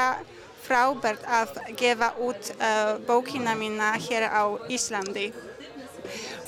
[0.66, 5.32] frábært að gefa út uh, bókina mína hér á Íslandi.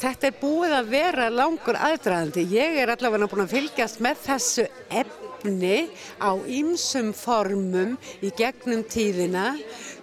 [0.02, 2.46] Þetta er búið að vera langur aðdraðandi.
[2.56, 5.78] Ég er allavega búin að fylgjast með þessu efni
[6.22, 9.52] á ýmsum formum í gegnum tíðina.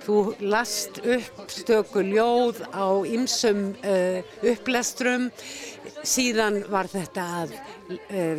[0.06, 4.22] Þú last upp stöku ljóð á ýmsum uh,
[4.54, 5.28] upplestrum.
[6.06, 7.58] Síðan var þetta að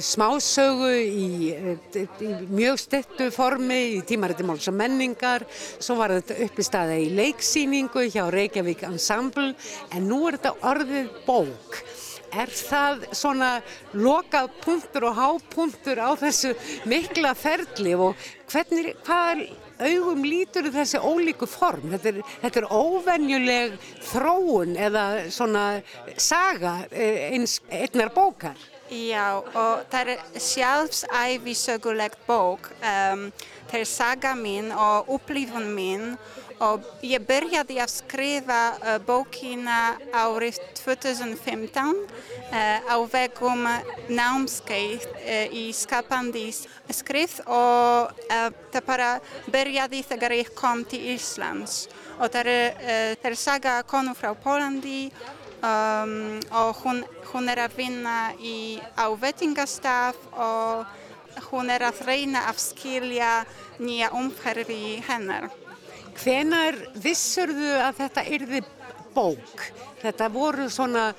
[0.04, 5.46] smásögu í, uh, í mjög stettu formi í tímariti máls og menningar.
[5.82, 9.54] Svo var þetta uppistaða í leiksýningu hjá Reykjavík Ensemble
[9.96, 11.82] en nú er þetta orðið bók.
[12.30, 13.56] Er það svona
[13.98, 16.54] lokað punktur og hápunktur á þessu
[16.86, 18.14] mikla ferli og
[18.52, 19.48] hvernig, hvað
[19.80, 21.90] augum lítur þessi ólíku form?
[21.96, 23.78] Þetta er, þetta er óvenjuleg
[24.12, 25.64] þróun eða svona
[26.22, 28.60] saga eh, eins einnar bókar.
[28.90, 32.72] Já, og það er sjálfsæfisögulegt bók.
[32.82, 33.28] Um,
[33.70, 36.16] það er saga mín og upplifun mín
[36.60, 43.62] og ég byrjaði að skrifa uh, bókina árið 2015 uh, á vegum
[44.10, 46.48] námskeið uh, í skapandi
[46.90, 49.12] skrif og uh, það bara
[49.54, 51.84] byrjaði þegar ég kom til Íslands.
[52.18, 55.12] Og það er, uh, saga konu frá Pólandi
[55.64, 60.86] um, og hún, hún er að vinna í, á veitingastaf og
[61.50, 63.32] hún er að reyna að skilja
[63.80, 65.50] nýja umhverfi hennar.
[66.20, 68.64] Hvenar vissurðu að þetta yrði
[69.16, 69.66] bók?
[70.02, 71.10] Þetta voru svona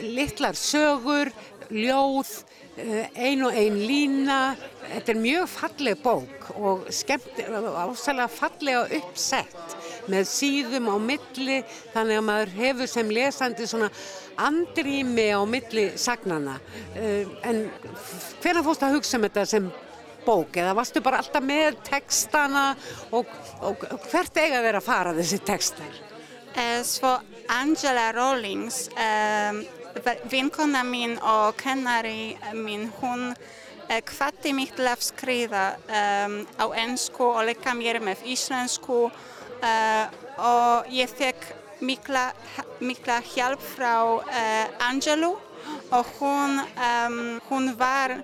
[0.00, 1.30] litlar sögur,
[1.70, 2.30] ljóð,
[2.76, 4.56] eh, ein og ein lína.
[4.90, 9.79] Þetta er mjög falleg bók og skemmt, ásælega fallega uppsett
[10.10, 11.60] með síðum á milli
[11.94, 13.90] þannig að maður hefur sem lesandi svona
[14.40, 16.58] andrými á milli sagnana.
[16.94, 17.70] Eh, En
[18.42, 19.70] hvenær fórst að hugsa um þetta sem
[20.26, 22.70] bók eða varstu bara alltaf með textana
[23.16, 23.28] og,
[23.64, 26.00] og hvert eiga þeir að fara þessi textar?
[26.54, 27.16] Eh, Svo
[27.50, 29.64] Angela Rawlings, um,
[30.30, 33.32] vinkona mín og kennari mín, hún
[33.90, 39.08] hvatti mig til að skrifa um, á ennsku og leika mér með íslensku
[39.60, 41.48] og ég fekk
[41.84, 42.30] mikla,
[42.80, 45.34] mikla hjálp frá uh, Angelu
[45.92, 48.20] og hún, um, hún var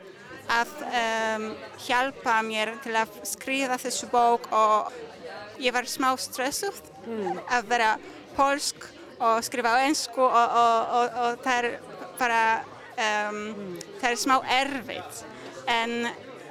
[0.46, 1.46] að um,
[1.82, 4.92] hjálpa mér til að skrifa þessu bók og
[5.62, 7.40] ég var smá stressuð mm.
[7.50, 7.90] að vera
[8.36, 11.68] polsk og skrifa á ennsku og, og, og, og það er
[12.20, 12.42] bara
[12.94, 15.24] um, það er smá erfitt
[15.66, 15.96] en,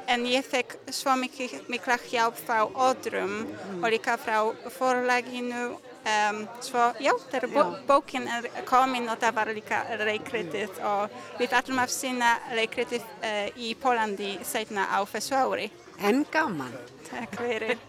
[0.08, 3.82] en ég fekk svo mikla hjálp frá öðrum mm.
[3.82, 4.40] og líka frá
[4.78, 11.16] forlaginu Um, svo já, þegar bó, bókin er komin og það var líka leikritið og
[11.40, 15.66] við ætlum að sína leikritið uh, í Pólandi setna á þessu ári.
[15.98, 16.76] En gaman.
[17.08, 17.82] Takk fyrir.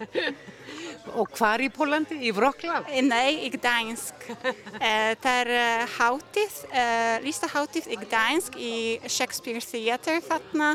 [1.20, 2.16] og hvar í Pólandi?
[2.24, 2.88] Í Wroclaw?
[3.04, 4.30] Nei, í Gdańsk.
[4.32, 4.48] uh,
[5.26, 6.56] það er uh, hátíð,
[7.26, 10.72] listahátíð í Gdańsk í Shakespeare Theatre þarna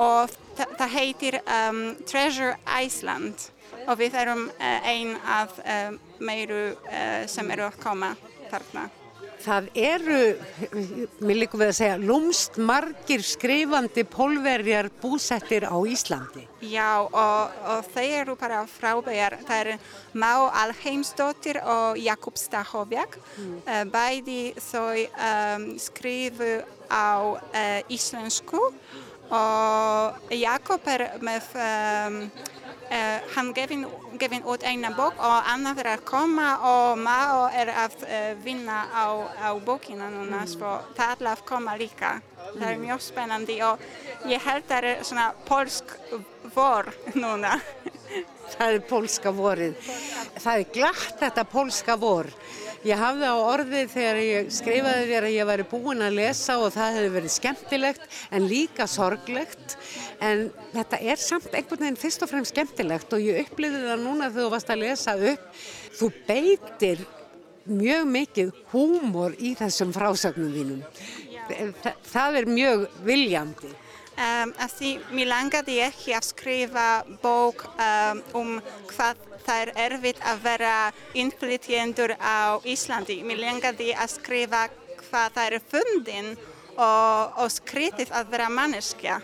[0.00, 3.50] og það heitir um, Treasure Iceland
[3.88, 8.14] og við erum eh, einn af eh, meiru eh, sem eru að koma
[8.50, 8.88] þarna.
[9.42, 10.18] Það eru,
[11.26, 16.44] mér líkum við að segja, lúmst margir skrifandi pólverjar búsettir á Íslandi.
[16.62, 19.40] Já og, og þeir eru bara frábæjar.
[19.48, 19.74] Það eru
[20.22, 20.30] Má
[20.62, 23.18] Alheimsdóttir og Jakub Stahovjak.
[23.34, 23.90] Mm.
[23.90, 26.52] Bæði þau um, skrifu
[26.86, 28.62] á uh, íslensku
[29.32, 32.18] og Jakob er með um,
[32.92, 33.86] Uh, hann gefin,
[34.44, 39.06] út eina bók og annar er að koma og Mao er að uh, vinna á,
[39.48, 40.50] á bókina núna, mm.
[40.52, 42.10] svo það er að koma líka.
[42.18, 42.58] Mm.
[42.58, 43.86] Það er mjög spennandi og
[44.28, 45.96] ég held að það er svona polsk
[46.52, 47.54] vor núna.
[48.58, 49.88] það er polska vorið.
[50.36, 52.28] Það er glatt þetta polska vor.
[52.82, 56.72] Ég hafði á orðið þegar ég skrifaði þér að ég væri búin að lesa og
[56.74, 59.76] það hefði verið skemmtilegt en líka sorglegt
[60.18, 64.30] en þetta er samt einhvern veginn fyrst og fremst skemmtilegt og ég upplýði það núna
[64.32, 65.46] þegar þú varst að lesa upp.
[66.00, 67.04] Þú beitir
[67.70, 70.82] mjög mikið húmor í þessum frásögnum þínum.
[71.84, 73.72] Þa, það er mjög viljandi.
[74.12, 76.86] Um, því mér langaði ekki að skrifa
[77.22, 78.50] bók um, um
[78.90, 80.74] hvað það er erfitt að vera
[81.18, 83.22] innflytjendur á Íslandi.
[83.24, 84.66] Mér langaði að skrifa
[85.08, 86.32] hvað það er fundin
[86.76, 89.20] og, og skritið að vera manneskja.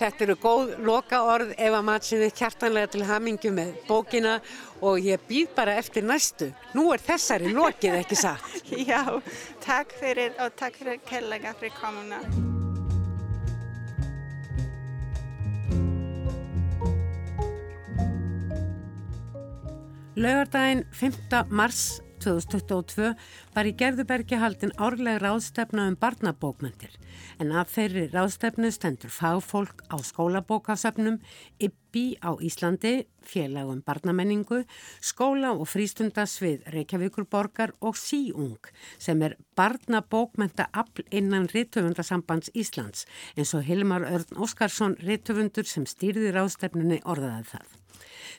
[0.00, 4.38] Þetta eru góð loka orð Eva Matsinni kjartanlega til hamingu með bókina
[4.80, 6.48] og ég býð bara eftir næstu.
[6.72, 8.48] Nú er þessari lokið ekki satt.
[8.90, 9.04] Já,
[9.60, 12.24] takk fyrir og takk fyrir kellega fyrir komuna.
[20.20, 21.46] Laugardaginn 5.
[21.48, 23.14] mars 2022
[23.54, 26.98] var í Gerðubergi haldin árleg ráðstefna um barnabókmyndir
[27.40, 31.16] en að þeirri ráðstefnu stendur fagfólk á skólabókasöfnum,
[31.56, 34.62] IBBI á Íslandi, félagum barnamenningu,
[35.00, 43.06] skóla og frístundasvið Reykjavíkurborgar og Síung sem er barnabókmynda afl innan Rittöfundasambands Íslands
[43.36, 47.76] eins og Hilmar Örn Óskarsson Rittöfundur sem stýrði ráðstefnunni orðaði það.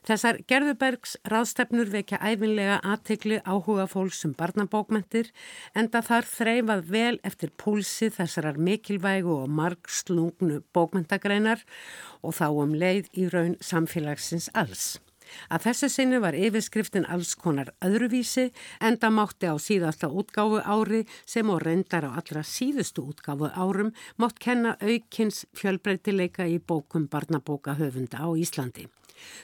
[0.02, 5.30] Þessar Gerðubergs ráðstefnur vekja æfinlega aðtegli áhuga fólksum barnabókmentir
[5.78, 11.62] enda þar þreifað vel eftir púlsi þessarar mikilvægu og margslungnu bókmentagreinar
[12.26, 15.00] og þá um leið í raun samfélagsins alls.
[15.48, 18.50] Að þessu sinni var yfirskriftin alls konar öðruvísi
[18.84, 24.42] enda mátti á síðasta útgáfu ári sem og reyndar á allra síðustu útgáfu árum mátt
[24.44, 28.90] kenna aukins fjölbreytileika í bókum barnabóka höfunda á Íslandi.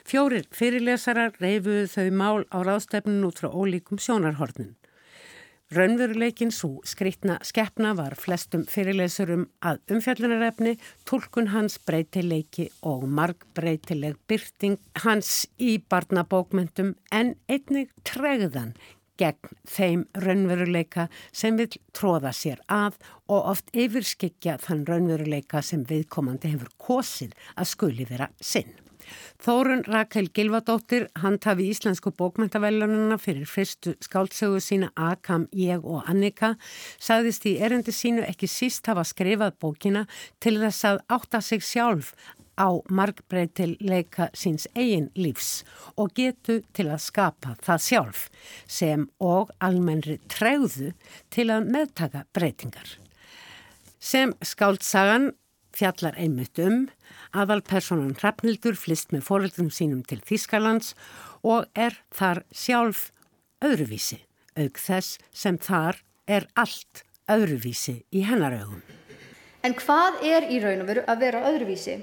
[0.04, 4.74] Fjórir fyrirlesarar reyfuðu þau mál á ráðstefnun út frá ólíkum sjónarhornum.
[5.68, 14.78] Raunveruleikin svo skritna skeppna var flestum fyrirlesurum að umfjallunarefni, tólkun hans breytileiki og margbreytileg byrting
[15.04, 18.72] hans í barnabókmyndum en einnig tregðan
[19.20, 22.96] gegn þeim raunveruleika sem vil tróða sér að
[23.28, 28.72] og oft yfirskikja þann raunveruleika sem viðkomandi hefur kosið að skuli vera sinn.
[29.42, 36.54] Þórun Rakel Gilvadóttir handhafi íslensku bókmyndavelununa fyrir fyrstu skáltsögu sína Akam, ég og Annika
[36.98, 40.06] sagðist í erendi sínu ekki síst hafa skrifað bókina
[40.42, 42.14] til þess að átta sig sjálf
[42.58, 45.62] á markbreytileika síns eigin lífs
[45.96, 48.24] og getu til að skapa það sjálf
[48.66, 50.92] sem og almennri treyðu
[51.30, 52.96] til að meðtaka breytingar.
[53.98, 55.32] Sem skáldsagan
[55.78, 56.88] fjallar einmitt um,
[57.32, 60.94] aðalpersonan Hrafnildur flist með foreldrum sínum til Þískalands
[61.46, 63.08] og er þar sjálf
[63.64, 64.20] öðruvísi,
[64.58, 68.82] auk þess sem þar er allt öðruvísi í hennaraugum.
[69.62, 71.96] En hvað er í raun og veru að vera öðruvísi?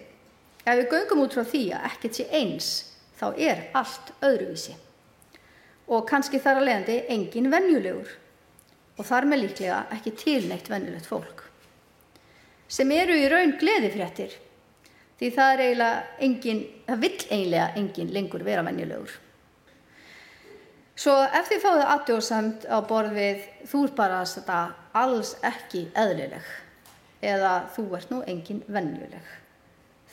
[0.65, 2.71] Ef við göngum út frá því að ekkert sé eins,
[3.19, 4.79] þá er allt öðruvísi.
[5.85, 8.13] og kannski þar að leiðandi engin venjulegur
[8.97, 11.34] og þar með líklega ekki tilneitt venjulegt fólk
[12.67, 14.33] sem eru í raun gleðifréttir
[15.19, 19.13] því það er eiginlega engin, það vill eiginlega engin lengur vera venjulegur.
[20.95, 24.59] Svo ef þið fáið aðdjóðsamt á borð við þú er bara þetta
[24.95, 26.53] alls ekki eðlileg
[27.25, 29.33] eða þú ert nú engin venjuleg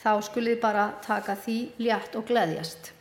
[0.03, 2.91] þá skulið bara taka því létt og gleðjast.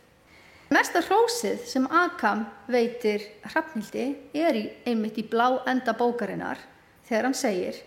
[0.72, 4.05] Mesta hrósið sem Akam veitir Hrafnildi
[4.38, 6.61] er í, einmitt í blá enda bókarinnar
[7.09, 7.82] þegar hann segir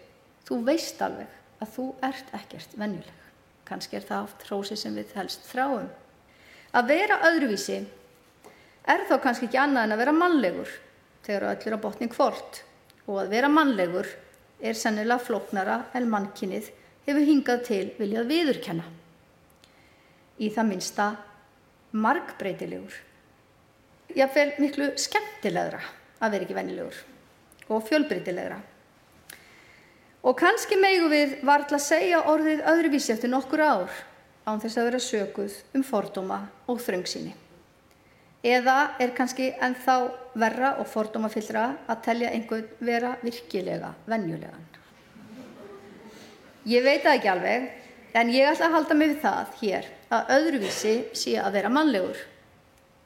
[0.46, 1.32] þú veist alveg
[1.64, 3.22] að þú ert ekkert venjuleg.
[3.66, 5.88] Kanski er það oft hrósið sem við helst þráum.
[6.76, 7.80] Að vera öðruvísi
[8.86, 10.74] er þá kannski ekki annað en að vera mannlegur
[11.26, 12.62] þegar öll er á botning hvort
[13.06, 14.10] og að vera mannlegur
[14.62, 16.70] er sennilega floknara en mannkinnið
[17.08, 18.86] hefur hingað til viljað viðurkenna.
[20.42, 21.10] Í það minsta
[21.96, 22.96] margbreytilegur.
[24.16, 25.82] Jáfnveil miklu skemmtilegra
[26.20, 27.04] að vera ekki vennilegur
[27.72, 28.60] og fjölbreytilegra.
[30.26, 33.98] Og kannski megu við varðla að segja orðið öðruvísi eftir nokkur ár
[34.46, 37.34] án þess að vera sökuð um fordóma og þröngsýni.
[38.46, 39.96] Eða er kannski ennþá
[40.38, 44.64] verra og fordómafyllra að telja einhvern vera virkilega vennjulegan.
[46.70, 47.68] Ég veit það ekki alveg,
[48.18, 52.18] en ég ætla að halda mig við það hér að öðruvísi sé að vera mannlegur,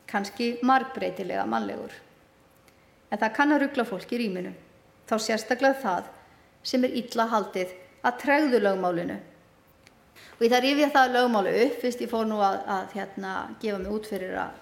[0.08, 1.92] kannski margbreytilega mannlegur.
[3.12, 4.54] En það kann að ruggla fólk í rýminu,
[5.08, 6.08] þá sérstaklega það
[6.70, 7.74] sem er illa haldið
[8.06, 9.18] að tregðu lögmálinu.
[10.40, 13.80] Og ég þarf yfir það lögmálu upp, fyrst ég fór nú að, að hérna, gefa
[13.82, 14.62] mig út fyrir að,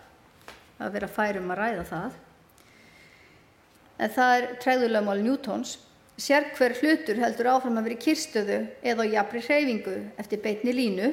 [0.82, 2.16] að vera færum að ræða það.
[3.98, 5.76] En það er tregðu lögmálu Newtons.
[6.18, 11.12] Sér hver hlutur heldur áfram að vera í kyrstöðu eða jafnri hreyfingu eftir beitni línu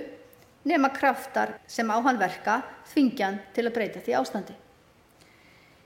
[0.65, 4.57] nema kraftar sem á hann verka þvingjan til að breyta því ástandi.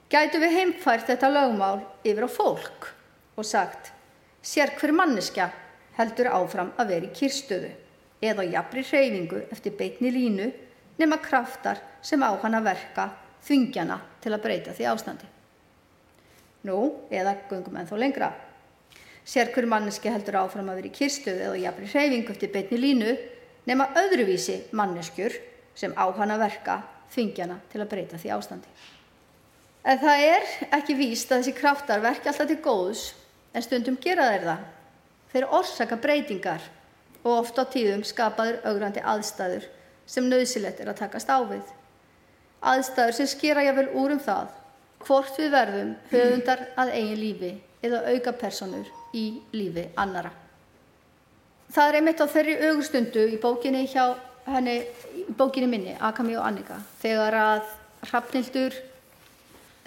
[0.09, 2.87] Gætu við heimfært þetta lögmál yfir á fólk
[3.35, 3.91] og sagt
[4.41, 5.49] sér hver manneskja
[5.97, 7.71] heldur áfram að vera í kyrstöðu
[8.23, 10.49] eða jafnri hreyfingu eftir beitni línu
[10.99, 13.09] nema kraftar sem á hann að verka
[13.47, 15.27] þvingjana til að breyta því ástandi.
[16.67, 16.77] Nú,
[17.11, 18.29] eða gungum ennþá lengra.
[19.23, 23.15] Sér hver manneski heldur áfram að vera í kyrstöðu eða jafnri hreyfingu eftir beitni línu
[23.69, 25.35] nema öðruvísi manneskjur
[25.77, 26.79] sem á hann að verka
[27.13, 28.71] þingjana til að breyta því ástandi.
[29.87, 33.03] En það er ekki víst að þessi kraftar verki alltaf til góðs
[33.59, 34.65] en stundum gera þeir það.
[35.33, 36.65] Þeir orsaka breytingar
[37.19, 39.67] og oft á tíðum skapaður augrandi aðstæður
[40.09, 41.63] sem nöðsilegt er að takast ávið.
[42.63, 44.53] Aðstæður sem skera jáfnvel úr um það
[45.05, 47.55] hvort við verðum höfundar að eigin lífi
[47.85, 50.33] eða auka personur í lífi annara
[51.73, 54.03] það er einmitt á þeirri augustundu í bókinni hjá
[54.49, 54.79] henni,
[55.13, 57.73] í bókinni minni, Akami og Annika, þegar að
[58.09, 58.77] Hrafnildur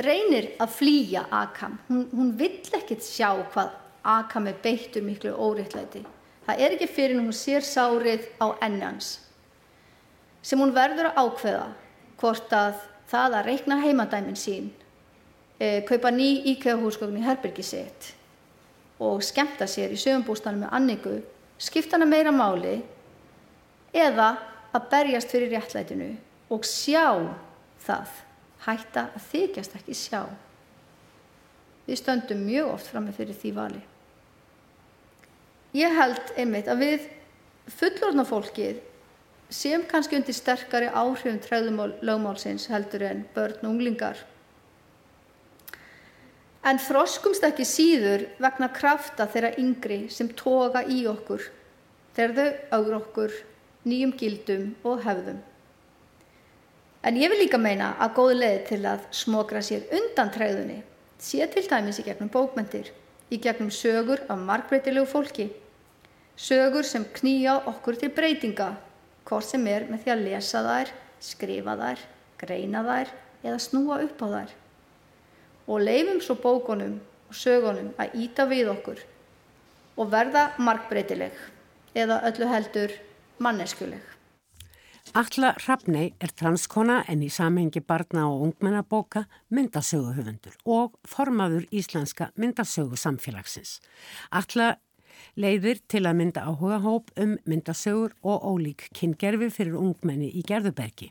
[0.05, 1.79] reynir að flýja Akam.
[1.89, 6.03] Hún, hún vill ekkert sjá hvað Akam er beittur miklu óriðtlæti.
[6.47, 9.19] Það er ekki fyrir hún sér sárið á ennans
[10.43, 11.67] sem hún verður að ákveða
[12.19, 12.81] hvort að
[13.13, 14.71] það að reikna heimadæmin sín,
[15.59, 18.13] e, kaupa ný íkjöðahúsgögn í Herbergi sitt
[19.03, 21.15] og skemta sér í sögumbústanum með Anniku
[21.63, 22.81] skipta hana meira máli
[23.95, 24.35] eða
[24.73, 26.11] að berjast fyrir réttlætinu
[26.53, 27.07] og sjá
[27.85, 28.09] það,
[28.67, 30.23] hætta að þykjast ekki sjá.
[31.87, 33.83] Við stöndum mjög oft fram með fyrir því vali.
[35.77, 37.07] Ég held einmitt að við
[37.79, 38.83] fullorðna fólkið
[39.53, 44.21] sem kannski undir sterkari áhrifum træðumál lögmálsins heldur en börn og unglingar.
[46.63, 51.49] En þroskumst ekki síður vegna krafta þeirra yngri sem toga í okkur
[52.15, 53.41] þegar þau augur okkur
[53.89, 55.41] nýjum gildum og hefðum.
[57.03, 60.83] En ég vil líka meina að góð leið til að smokra sér undan træðunni
[61.23, 62.89] sé til dæmis í gegnum bókmentir,
[63.31, 65.49] í gegnum sögur af markbreytilegu fólki,
[66.37, 68.73] sögur sem knýja okkur til breytinga,
[69.27, 70.93] hvort sem er með því að lesa þær,
[71.23, 72.03] skrifa þær,
[72.43, 74.55] greina þær eða snúa upp á þær.
[75.71, 76.99] Og leifum svo bókunum
[77.31, 79.03] og sögunum að íta við okkur
[79.99, 81.39] og verða markbreytileg
[81.95, 82.99] eða öllu heldur
[83.43, 84.03] manneskuleg.
[85.11, 92.97] Alla Hrafnei er transkona en í samhengi barna og ungmennabóka myndasöguhöfundur og formaður íslenska myndasögu
[92.97, 93.81] samfélagsins.
[94.31, 94.77] Alla
[95.37, 101.11] leiðir til að mynda áhuga hóp um myndasögur og ólík kyngerfi fyrir ungmenni í gerðubergi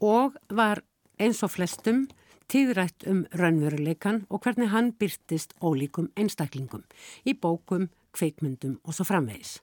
[0.00, 0.80] og var
[1.20, 2.06] eins og flestum
[2.50, 6.86] tíðrætt um raunveruleikan og hvernig hann byrtist ólíkum einstaklingum
[7.26, 9.58] í bókum, kveikmyndum og svo framvegis.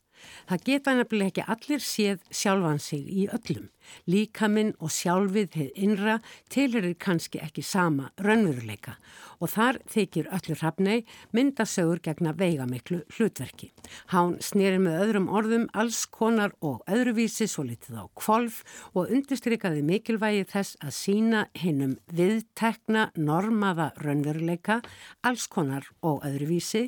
[0.49, 3.69] Það geta nefnilega ekki allir séð sjálfan sig í öllum
[4.09, 6.19] Líkaminn og sjálfið heið innra
[6.53, 8.97] tilherir kannski ekki sama raunveruleika
[9.43, 10.97] og þar þykir öllur hafnei
[11.35, 13.71] myndasögur gegna veigamiklu hlutverki.
[14.13, 18.63] Hán snýrir með öðrum orðum alls konar og öðruvísi svo litið á kvolf
[18.93, 24.81] og undistrykkaði mikilvægi þess að sína hinnum viðtekna normaða raunveruleika
[25.27, 26.87] alls konar og öðruvísi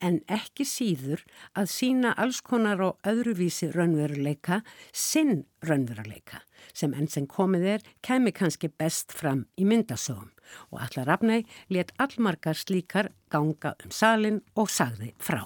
[0.00, 1.24] en ekki síður
[1.54, 6.39] að sína alls konar og öðruvísi raunveruleika sinn raunveruleika
[6.80, 10.30] sem enn sem komið er kemi kannski best fram í myndasögum
[10.70, 15.44] og Allar Rafnæ let allmargar slíkar ganga um salin og sagði frá.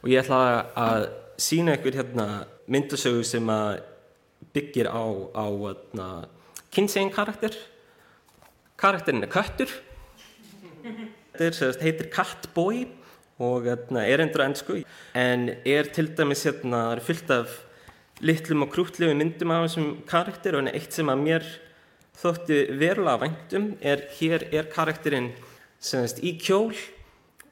[0.00, 1.08] Og ég ætla að
[1.40, 2.26] sína ykkur hérna
[2.70, 3.46] myndasögu sem
[4.54, 5.04] byggir á,
[5.36, 6.08] á hérna,
[6.72, 7.54] kynsegin karakter.
[8.80, 9.70] Karakterin er köttur.
[11.36, 12.86] Þetta heitir Catboy
[13.40, 14.80] og hérna, er endur ennsku
[15.16, 17.60] en er til dæmis hérna, fyllt af
[18.24, 21.46] litlum og krútlegu myndum af þessum karakter og eitt sem að mér
[22.20, 25.30] þótti verulega væntum er hér er karakterinn
[25.80, 26.74] semast í kjól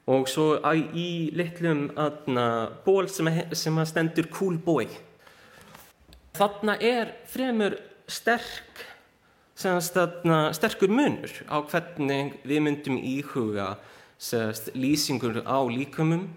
[0.09, 0.57] og svo
[0.97, 2.45] í litlum aðna,
[2.85, 4.87] ból sem að, sem að stendur cool boy.
[6.37, 7.75] Þarna er fremur
[8.09, 8.83] sterk,
[9.57, 13.75] semast aðna, sterkur munur á hvernig við myndum íhuga
[14.19, 16.27] semast lýsingur á líkumum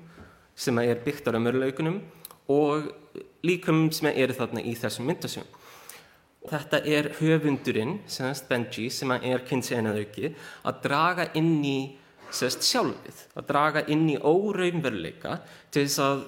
[0.56, 2.00] sem er byggt á raunverulaukunum
[2.52, 2.92] og
[3.46, 5.58] líkumum sem eru þarna í þessum myndasögum.
[6.50, 10.32] Þetta er höfundurinn, semast Benji, sem er kynnsegnaðauki,
[10.66, 11.76] að draga inn í
[12.34, 15.36] semast sjálfið, að draga inn í óraunveruleika
[15.70, 16.24] til þess að,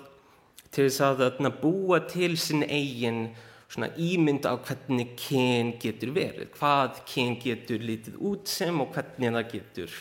[0.70, 3.26] til þess að, að búa til sinn eigin
[3.74, 9.48] ímynd á hvernig kyn getur verið, hvað kyn getur litið út sem og hvernig það
[9.50, 9.96] getur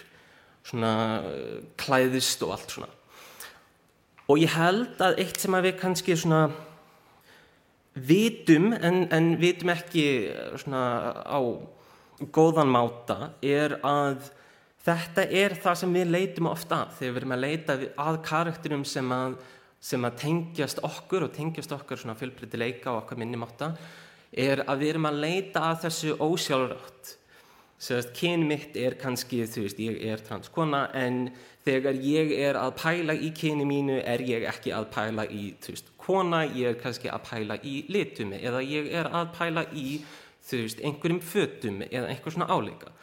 [0.64, 0.92] svona,
[1.82, 2.92] klæðist og allt svona.
[4.30, 6.44] Og ég held að eitt sem að við kannski svona
[7.94, 11.40] vitum en, en vitum ekki eh, á
[12.34, 14.30] góðan máta er að
[14.84, 18.86] þetta er það sem við leitum ofta að þegar við erum að leita að karakterum
[18.88, 19.36] sem að,
[19.84, 23.74] sem að tengjast okkur og tengjast okkur svona fylgbreytti leika og okkar minnimáta
[24.34, 27.18] er að við erum að leita að þessu ósjálfrátt
[28.16, 31.26] kyn mitt er kannski, þú veist, ég er transkona en
[31.66, 35.76] þegar ég er að pæla í kyni mínu er ég ekki að pæla í, þú
[35.76, 40.00] veist, kona, ég er kannski að pæla í litumi eða ég er að pæla í,
[40.48, 42.94] þú veist, einhverjum fötum eða einhver svona áleika.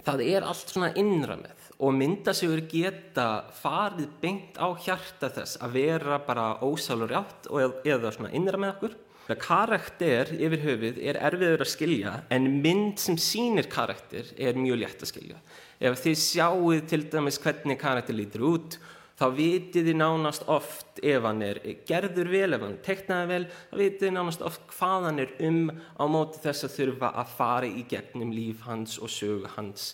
[0.00, 3.26] Það er allt svona innra með og myndasögur geta
[3.56, 7.48] farið beint á hjarta þess að vera bara ósálur átt
[7.84, 8.96] eða svona innra með okkur
[9.38, 15.04] Karakter yfir höfuð er erfiður að skilja en mynd sem sínir karakter er mjög létt
[15.04, 15.42] að skilja.
[15.80, 18.78] Ef þið sjáuð til dæmis hvernig karakter lítur út
[19.20, 23.74] þá vitið þið nánast oft ef hann er gerður vel, ef hann teknaði vel, þá
[23.82, 27.68] vitið þið nánast oft hvað hann er um á móti þess að þurfa að fara
[27.68, 29.92] í gegnum líf hans og sög hans.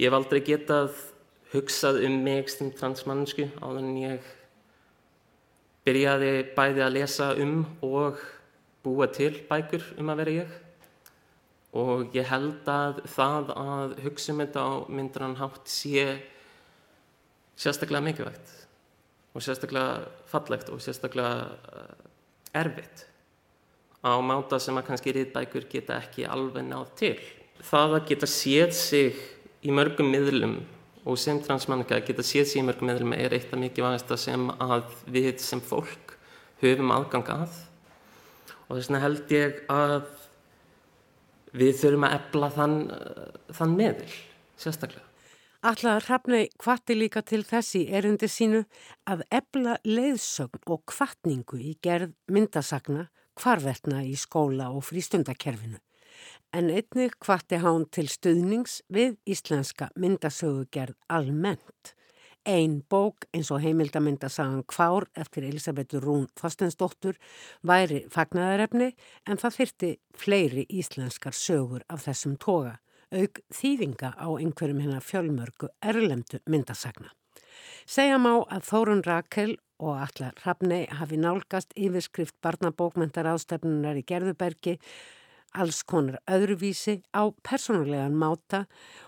[0.00, 0.94] Ég hef aldrei getað
[1.52, 4.28] hugsað um mig sem transmannsku á þannig ég
[5.86, 8.20] byrjaði bæði að lesa um og
[8.84, 10.58] búa til bækur um að vera ég
[11.80, 16.06] og ég held að það að hugsa um þetta á myndran hátt sé
[17.60, 18.56] sérstaklega mikilvægt
[19.34, 21.94] og sérstaklega fallegt og sérstaklega uh,
[22.56, 23.06] erfitt
[24.02, 27.16] á máta sem að kannski riðbækur geta ekki alveg nátt til.
[27.60, 29.18] Það að geta séð sig
[29.60, 30.56] í mörgum miðlum
[31.10, 34.86] og sem transmannika geta séð sér mörgum meðlum er eitt af mikið vangasta sem að
[35.10, 36.14] við sem fólk
[36.62, 37.58] höfum aðgang að
[38.68, 40.10] og þess vegna held ég að
[41.60, 42.76] við þurfum að ebla þann,
[43.58, 44.12] þann meðl,
[44.60, 45.06] sérstaklega.
[45.66, 48.62] Alla Hrafnei kvatti líka til þessi erundi sínu
[49.10, 55.82] að ebla leiðsögn og kvattningu í gerð myndasagna hvarvertna í skóla og frístundakerfinu
[56.52, 61.94] en einnig hvati hán til stuðnings við íslenska myndasögugerð almennt.
[62.48, 67.18] Einn bók eins og heimildamyndasagan Kvár eftir Elisabethu Rún Þorstensdóttur
[67.62, 68.94] væri fagnaðarefni
[69.28, 72.78] en það þyrti fleiri íslenskar sögur af þessum toga,
[73.12, 77.12] auk þýðinga á einhverjum hennar fjölmörgu erlemdu myndasagna.
[77.86, 84.78] Segja má að Þórun Rakel og allar Hrafnei hafi nálgast yfirskrift barnabókmentar ástefnunar í Gerðubergi
[85.54, 88.64] alls konar öðruvísi á persónulegan máta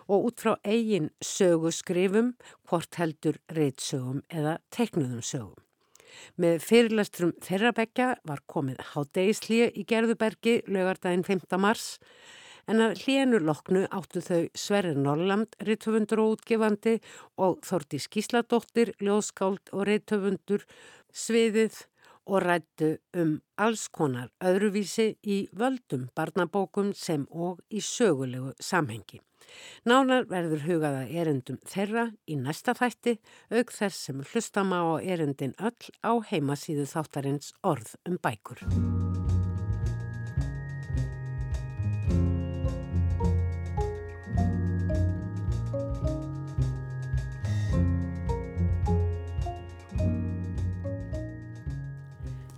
[0.09, 2.35] og út frá eigin söguskrifum,
[2.69, 5.59] hvort heldur reitsögum eða teiknuðum sögum.
[6.37, 11.49] Með fyrirlestrum þeirrabekja var komið hádegislið í Gerðubergi lögardaginn 5.
[11.61, 11.97] mars
[12.71, 16.99] en að hlíenu loknu áttu þau Sverri Norrland, reithöfundur og útgefandi
[17.43, 20.63] og Þorti Skísladóttir, ljóskáld og reithöfundur,
[21.13, 21.83] sviðið
[22.27, 29.21] og rættu um alls konar öðruvísi í völdum barnabókum sem og í sögulegu samhengi.
[29.85, 33.19] Nánar verður hugaða erendum þeirra í næsta þætti
[33.53, 38.63] auk þess sem hlustama á erendin öll á heimasíðu þáttarins orð um bækur.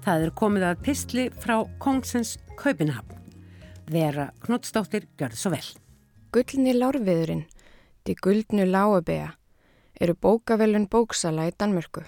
[0.04, 3.14] Það er komið að pistli frá Kongsens Kaupinhafn.
[3.88, 5.64] Vera Knutsdóttir gjörði svo vel.
[6.28, 7.46] Gullni lárviðurinn,
[8.04, 9.30] til guldnu láabega,
[9.96, 12.04] eru bókavelun bóksala í Danmörku.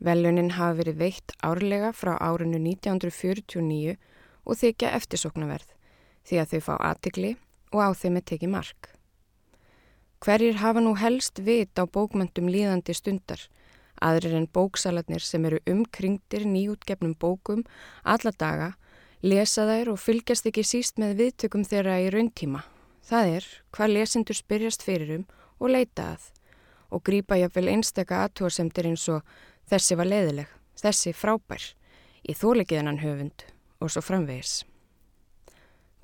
[0.00, 3.98] Velunin hafa verið veitt árlega frá árinu 1949
[4.48, 5.76] og þykja eftirsoknaverð
[6.24, 7.34] því að þau fá aðtikli
[7.74, 8.88] og á þeim er tekið mark.
[10.24, 13.44] Hverjir hafa nú helst vit á bókmöntum líðandi stundar
[14.04, 17.62] Aðrir en bóksalarnir sem eru umkringtir nýjútgefnum bókum
[18.04, 18.74] alla daga
[19.24, 22.60] lesa þær og fylgjast ekki síst með viðtökum þeirra í rauntíma.
[23.04, 25.24] Það er hvað lesendur spyrjast fyrir um
[25.60, 26.28] og leita að
[26.94, 29.24] og grýpa jáfnvel einstaka aðtóasemtir eins og
[29.70, 30.46] þessi var leiðileg,
[30.78, 31.64] þessi frábær,
[32.28, 33.46] í þólegiðanan höfund
[33.80, 34.62] og svo framvegis.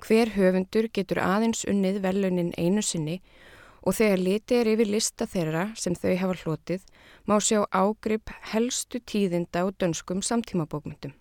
[0.01, 3.50] Hver höfundur getur aðeins unnið velunin einu sinni og
[3.89, 6.83] þegar litið er yfir lista þeirra sem þau hafa hlotið
[7.25, 11.15] má sjá ágrip helstu tíðinda og dönskum samtímabókmyndum.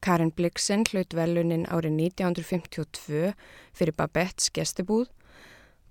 [0.00, 3.32] Karin Blixen hlaut velunin árið 1952
[3.74, 5.08] fyrir Babette's gestibúð,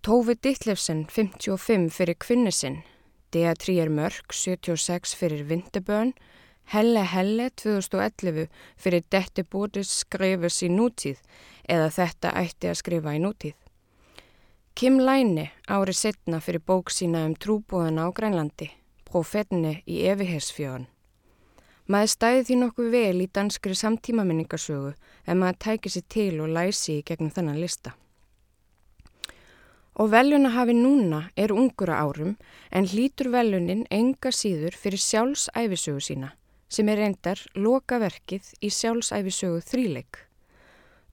[0.05, 2.83] Tófi Dittlefsen 55 fyrir Kvinnesinn,
[3.33, 6.13] Dea Trier Mörk 76 fyrir Vinterbörn,
[6.71, 8.47] Helle Helle 2011
[8.77, 11.19] fyrir Dette búið skrifus í nútíð
[11.67, 13.64] eða þetta ætti að skrifa í nútíð.
[14.75, 18.65] Kim Læni árið setna fyrir bók sína um trúbúðana á Grænlandi,
[19.07, 20.89] Profetinni í Evihersfjörn.
[21.87, 24.91] Maður stæði því nokkuð vel í danskri samtímaminningarsögu
[25.31, 27.95] en maður tæki sér til og læsi í gegnum þennan lista.
[29.95, 32.35] Og veljuna hafi núna er ungura árum
[32.67, 36.35] en hlítur veljunin enga síður fyrir sjálfsæfisögu sína
[36.67, 40.25] sem er reyndar lokaverkið í sjálfsæfisögu þríleik.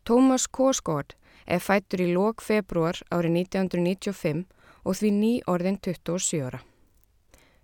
[0.02, 1.14] Tómas Koskóð
[1.46, 4.44] er fættur í lók februar árið 1995
[4.84, 6.60] og því ný orðin 27 ára.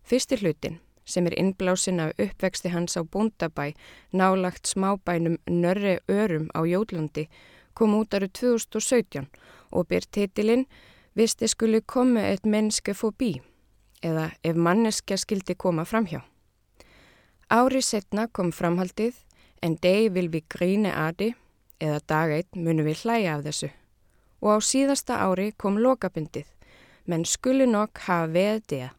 [0.03, 3.75] Fyrsti hlutin, sem er innblásin af uppvexti hans á búndabæ,
[4.13, 7.29] nálagt smábænum Nörri Örum á Jólandi,
[7.75, 9.29] kom út árið 2017
[9.71, 10.67] og byr titilinn
[11.15, 13.41] Visti skuli komi eitt mennske fóbí,
[14.03, 16.23] eða ef manneska skildi koma framhjá.
[17.51, 19.17] Árið setna kom framhaldið
[19.63, 21.33] En deg vil við gríne aði
[21.81, 23.71] eða dag eitt munum við hlæja af þessu.
[24.43, 26.47] Og á síðasta ári kom lokabundið,
[27.07, 28.91] menn skulu nokk hafa veð dega.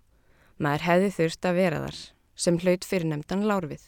[0.59, 1.99] Maður hefði þurft að vera þar,
[2.35, 3.85] sem hlaut fyrir nefndan lárfið.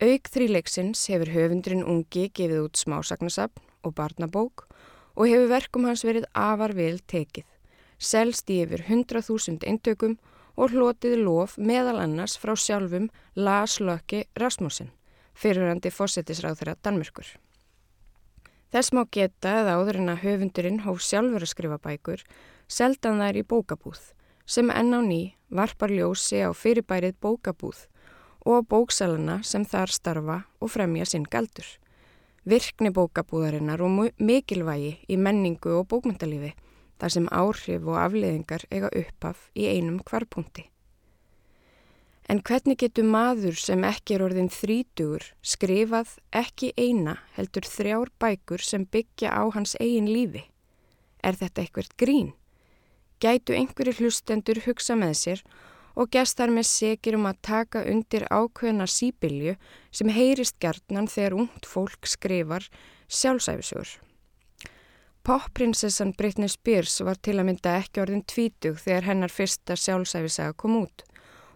[0.00, 4.64] Auk þríleiksins hefur höfundurinn ungi gefið út smásagnasapn og barnabók
[5.12, 7.44] og hefur verkum hans verið afar vel tekið.
[8.00, 10.16] Selst í yfir 100.000 eintökum
[10.56, 14.88] og hlotið lof meðal annars frá sjálfum Lars Lökke Rasmussen,
[15.36, 17.28] fyrirhandi fósettisráð þeirra Danmörkur.
[18.70, 22.20] Þess má geta að áður en að höfundurinn hóf sjálfur að skrifa bækur,
[22.70, 24.00] seldan þær í bókabúð,
[24.46, 27.88] sem enn á ný varpar ljósi á fyrirbærið bókabúð
[28.46, 31.66] og bóksalana sem þar starfa og fremja sinn galdur.
[32.46, 36.54] Virkni bókabúðarinnar og mikilvægi í menningu og bókmyndalífi,
[37.02, 40.70] þar sem áhrif og afleðingar eiga uppaf í einum kvarpunkti.
[42.30, 48.62] En hvernig getur maður sem ekki er orðin þrítugur skrifað ekki eina heldur þrjár bækur
[48.62, 50.44] sem byggja á hans eigin lífi?
[51.26, 52.28] Er þetta eitthvert grín?
[53.18, 55.42] Gætu einhverju hlustendur hugsa með sér
[55.98, 59.56] og gestar með segir um að taka undir ákveðna síbilju
[59.90, 62.70] sem heyrist gertnan þegar ungt fólk skrifar
[63.10, 63.98] sjálfsæfisugur.
[65.26, 70.84] Popprinsessan Britney Spears var til að mynda ekki orðin tvítug þegar hennar fyrsta sjálfsæfisaga kom
[70.86, 71.09] út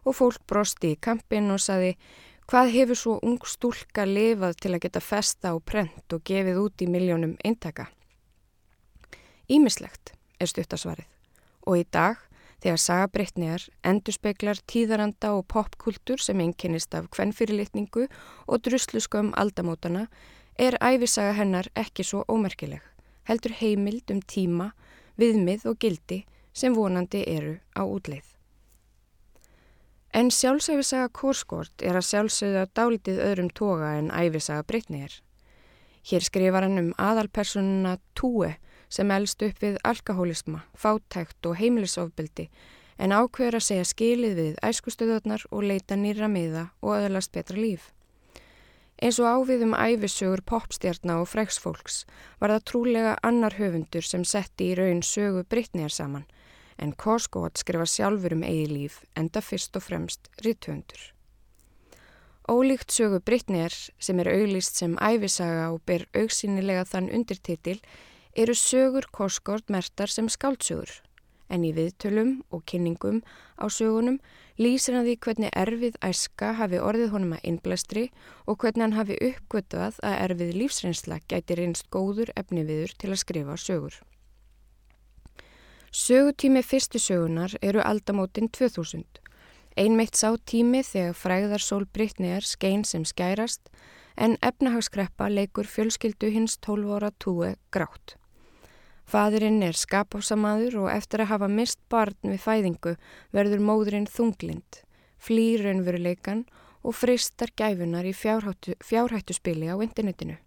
[0.04, 1.94] og fólk brosti í kampin og saði
[2.50, 6.84] hvað hefur svo ung stúlka lifað til að geta festa og prent og gefið út
[6.84, 7.88] í miljónum eintaka?
[9.48, 11.08] Ímislegt er stuttasvarið
[11.64, 12.20] og í dag
[12.64, 18.06] þegar sagabrittniðar endurspeglar tíðaranda og popkultur sem einkennist af kvennfyrirlitningu
[18.46, 20.06] og drusluskum aldamótana
[20.56, 22.80] er æfisaga hennar ekki svo ómerkileg,
[23.28, 24.70] heldur heimild um tíma,
[25.20, 26.22] viðmið og gildi
[26.54, 28.33] sem vonandi eru á útleið.
[30.14, 35.16] En sjálfsæfisaga Kórskort er að sjálfsögða dálitið öðrum toga en æfisaga Brittnir.
[36.06, 38.52] Hér skrifar hann um aðalpersonuna Túe
[38.86, 42.46] sem elst upp við alkohólisma, fátækt og heimilisofbildi
[43.02, 47.90] en ákveður að segja skilið við æskustöðunar og leita nýra miða og öðlast betra líf.
[49.02, 52.04] Eins og áviðum æfisögur popstjarnar og freksfólks
[52.38, 56.28] var það trúlega annar höfundur sem setti í raun sögu Brittnýjar saman
[56.78, 61.12] en Koskótt skrifa sjálfur um eigi líf enda fyrst og fremst ritthöfundur.
[62.48, 67.80] Ólíkt sögu Brittnýjar sem er auglist sem æfisaga og ber augsýnilega þann undirtitil
[68.36, 71.00] eru sögur Koskort mertar sem skáldsögur
[71.48, 73.20] en í viðtölum og kynningum
[73.60, 74.18] á sögunum
[74.60, 78.04] lýsir hann því hvernig erfið æska hafi orðið honum að innblæstri
[78.46, 83.58] og hvernig hann hafi uppgötað að erfið lífsreynsla gæti reynst góður efniviður til að skrifa
[83.60, 83.98] sögur.
[85.94, 89.04] Sögutími fyrstu sögunar eru aldamótin 2000.
[89.78, 93.70] Einmitt sá tími þegar fræðar sól Brittnýjar skein sem skærast
[94.18, 98.16] en efnahagskreppa leikur fjölskyldu hins 12 ára túi grátt.
[99.06, 102.96] Fadurinn er skapásamaður og eftir að hafa mist barn við fæðingu
[103.30, 104.82] verður móðurinn þunglind,
[105.22, 106.42] flýr raunveruleikan
[106.82, 110.40] og fristar gæfunar í fjárhættu, fjárhættuspili á internetinu.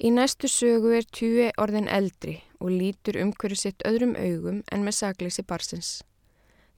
[0.00, 4.96] Í næstu sögu er tjúi orðin eldri og lítur umhverju sitt öðrum augum en með
[4.98, 5.90] sagleysi barsins.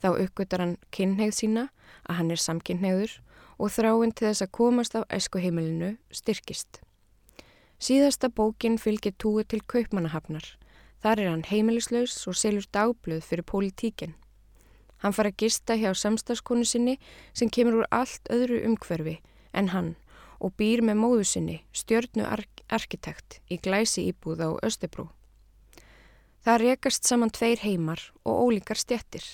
[0.02, 1.68] Þá uppgötar hann kynneið sína
[2.04, 3.14] að hann er samkynneður
[3.56, 6.82] og þráinn til þess að komast á æskuheimilinu styrkist.
[7.78, 10.56] Síðasta bókin fylgir túi til kaupmannahafnar.
[11.04, 14.16] Þar er hann heimilislaus og selur dagblöð fyrir pólitíkinn.
[15.04, 16.96] Hann fara að gista hjá samstagskonu sinni
[17.36, 19.20] sem kemur úr allt öðru umhverfi
[19.52, 19.94] en hann
[20.40, 25.08] og býr með móðu sinni, stjörnu ark arkitekt í glæsi íbúð á Östebrú.
[26.46, 29.24] Það rekast saman tveir heimar og ólíkar stjettir,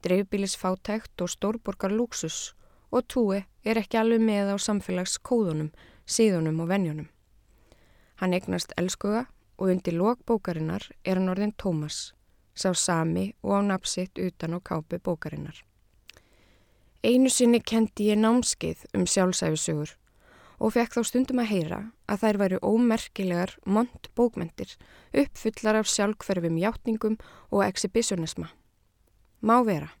[0.00, 2.54] dreifbílisfátækt og stórborgar lúksus
[2.88, 5.68] og túi er ekki alveg með á samfélagskóðunum,
[6.08, 7.10] síðunum og venjunum.
[8.16, 9.26] Hann eignast elskuga
[9.60, 12.14] og undir lok bókarinnar er hann orðin Tómas,
[12.56, 15.60] sá sami og á napsitt utan á kápi bókarinnar.
[17.04, 19.92] Einu sinni kendi ég námskeið um sjálfsæfisugur
[20.58, 24.76] og fekk þá stundum að heyra að þær væru ómerkilegar mont bókmentir
[25.12, 27.18] uppfullar af sjálfkverfum hjáttningum
[27.50, 28.48] og exhibitionisma.
[29.42, 29.92] Má vera.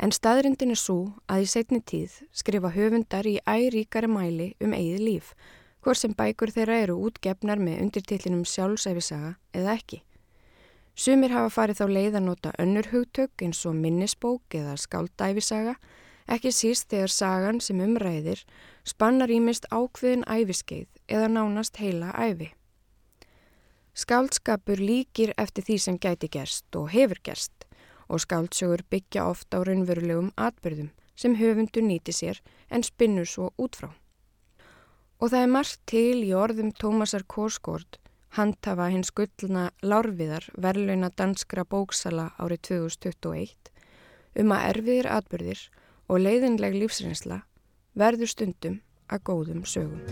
[0.00, 5.02] En staðrindin er svo að í setni tíð skrifa höfundar í æríkari mæli um eigið
[5.06, 5.34] líf
[5.80, 10.02] hvort sem bækur þeirra eru útgefnar með undirtillinum sjálfsæfisaga eða ekki.
[10.94, 15.76] Sumir hafa farið þá leið að nota önnur hugtök eins og minnisbók eða skáldæfisaga,
[16.30, 18.44] ekki síst þegar sagan sem umræðir
[18.86, 22.52] spannar ímist ákveðin æfiskeið eða nánast heila æfi.
[23.94, 27.66] Skáldskapur líkir eftir því sem gæti gerst og hefur gerst
[28.10, 32.38] og skáldsögur byggja oft á raunverulegum atbyrðum sem höfundu nýti sér
[32.70, 33.90] en spinnur svo út frá.
[35.20, 37.98] Og það er margt til í orðum Tómasar Korsgård,
[38.38, 43.52] handhafa hins gullna lárviðar verðlauna danskra bóksala árið 2021,
[44.40, 45.66] um að erfiðir atbyrðir
[46.10, 47.44] og leiðinleg lífsreynsla
[47.98, 48.80] verður stundum
[49.10, 50.02] að góðum sögum.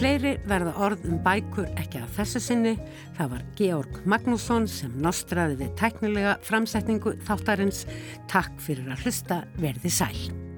[0.00, 2.74] Fleiri verða orð um bækur ekki að þessu sinni.
[3.18, 7.84] Það var Georg Magnússon sem nostraði við tæknilega framsetningu þáttarins.
[8.32, 10.49] Takk fyrir að hlusta, verði sæl.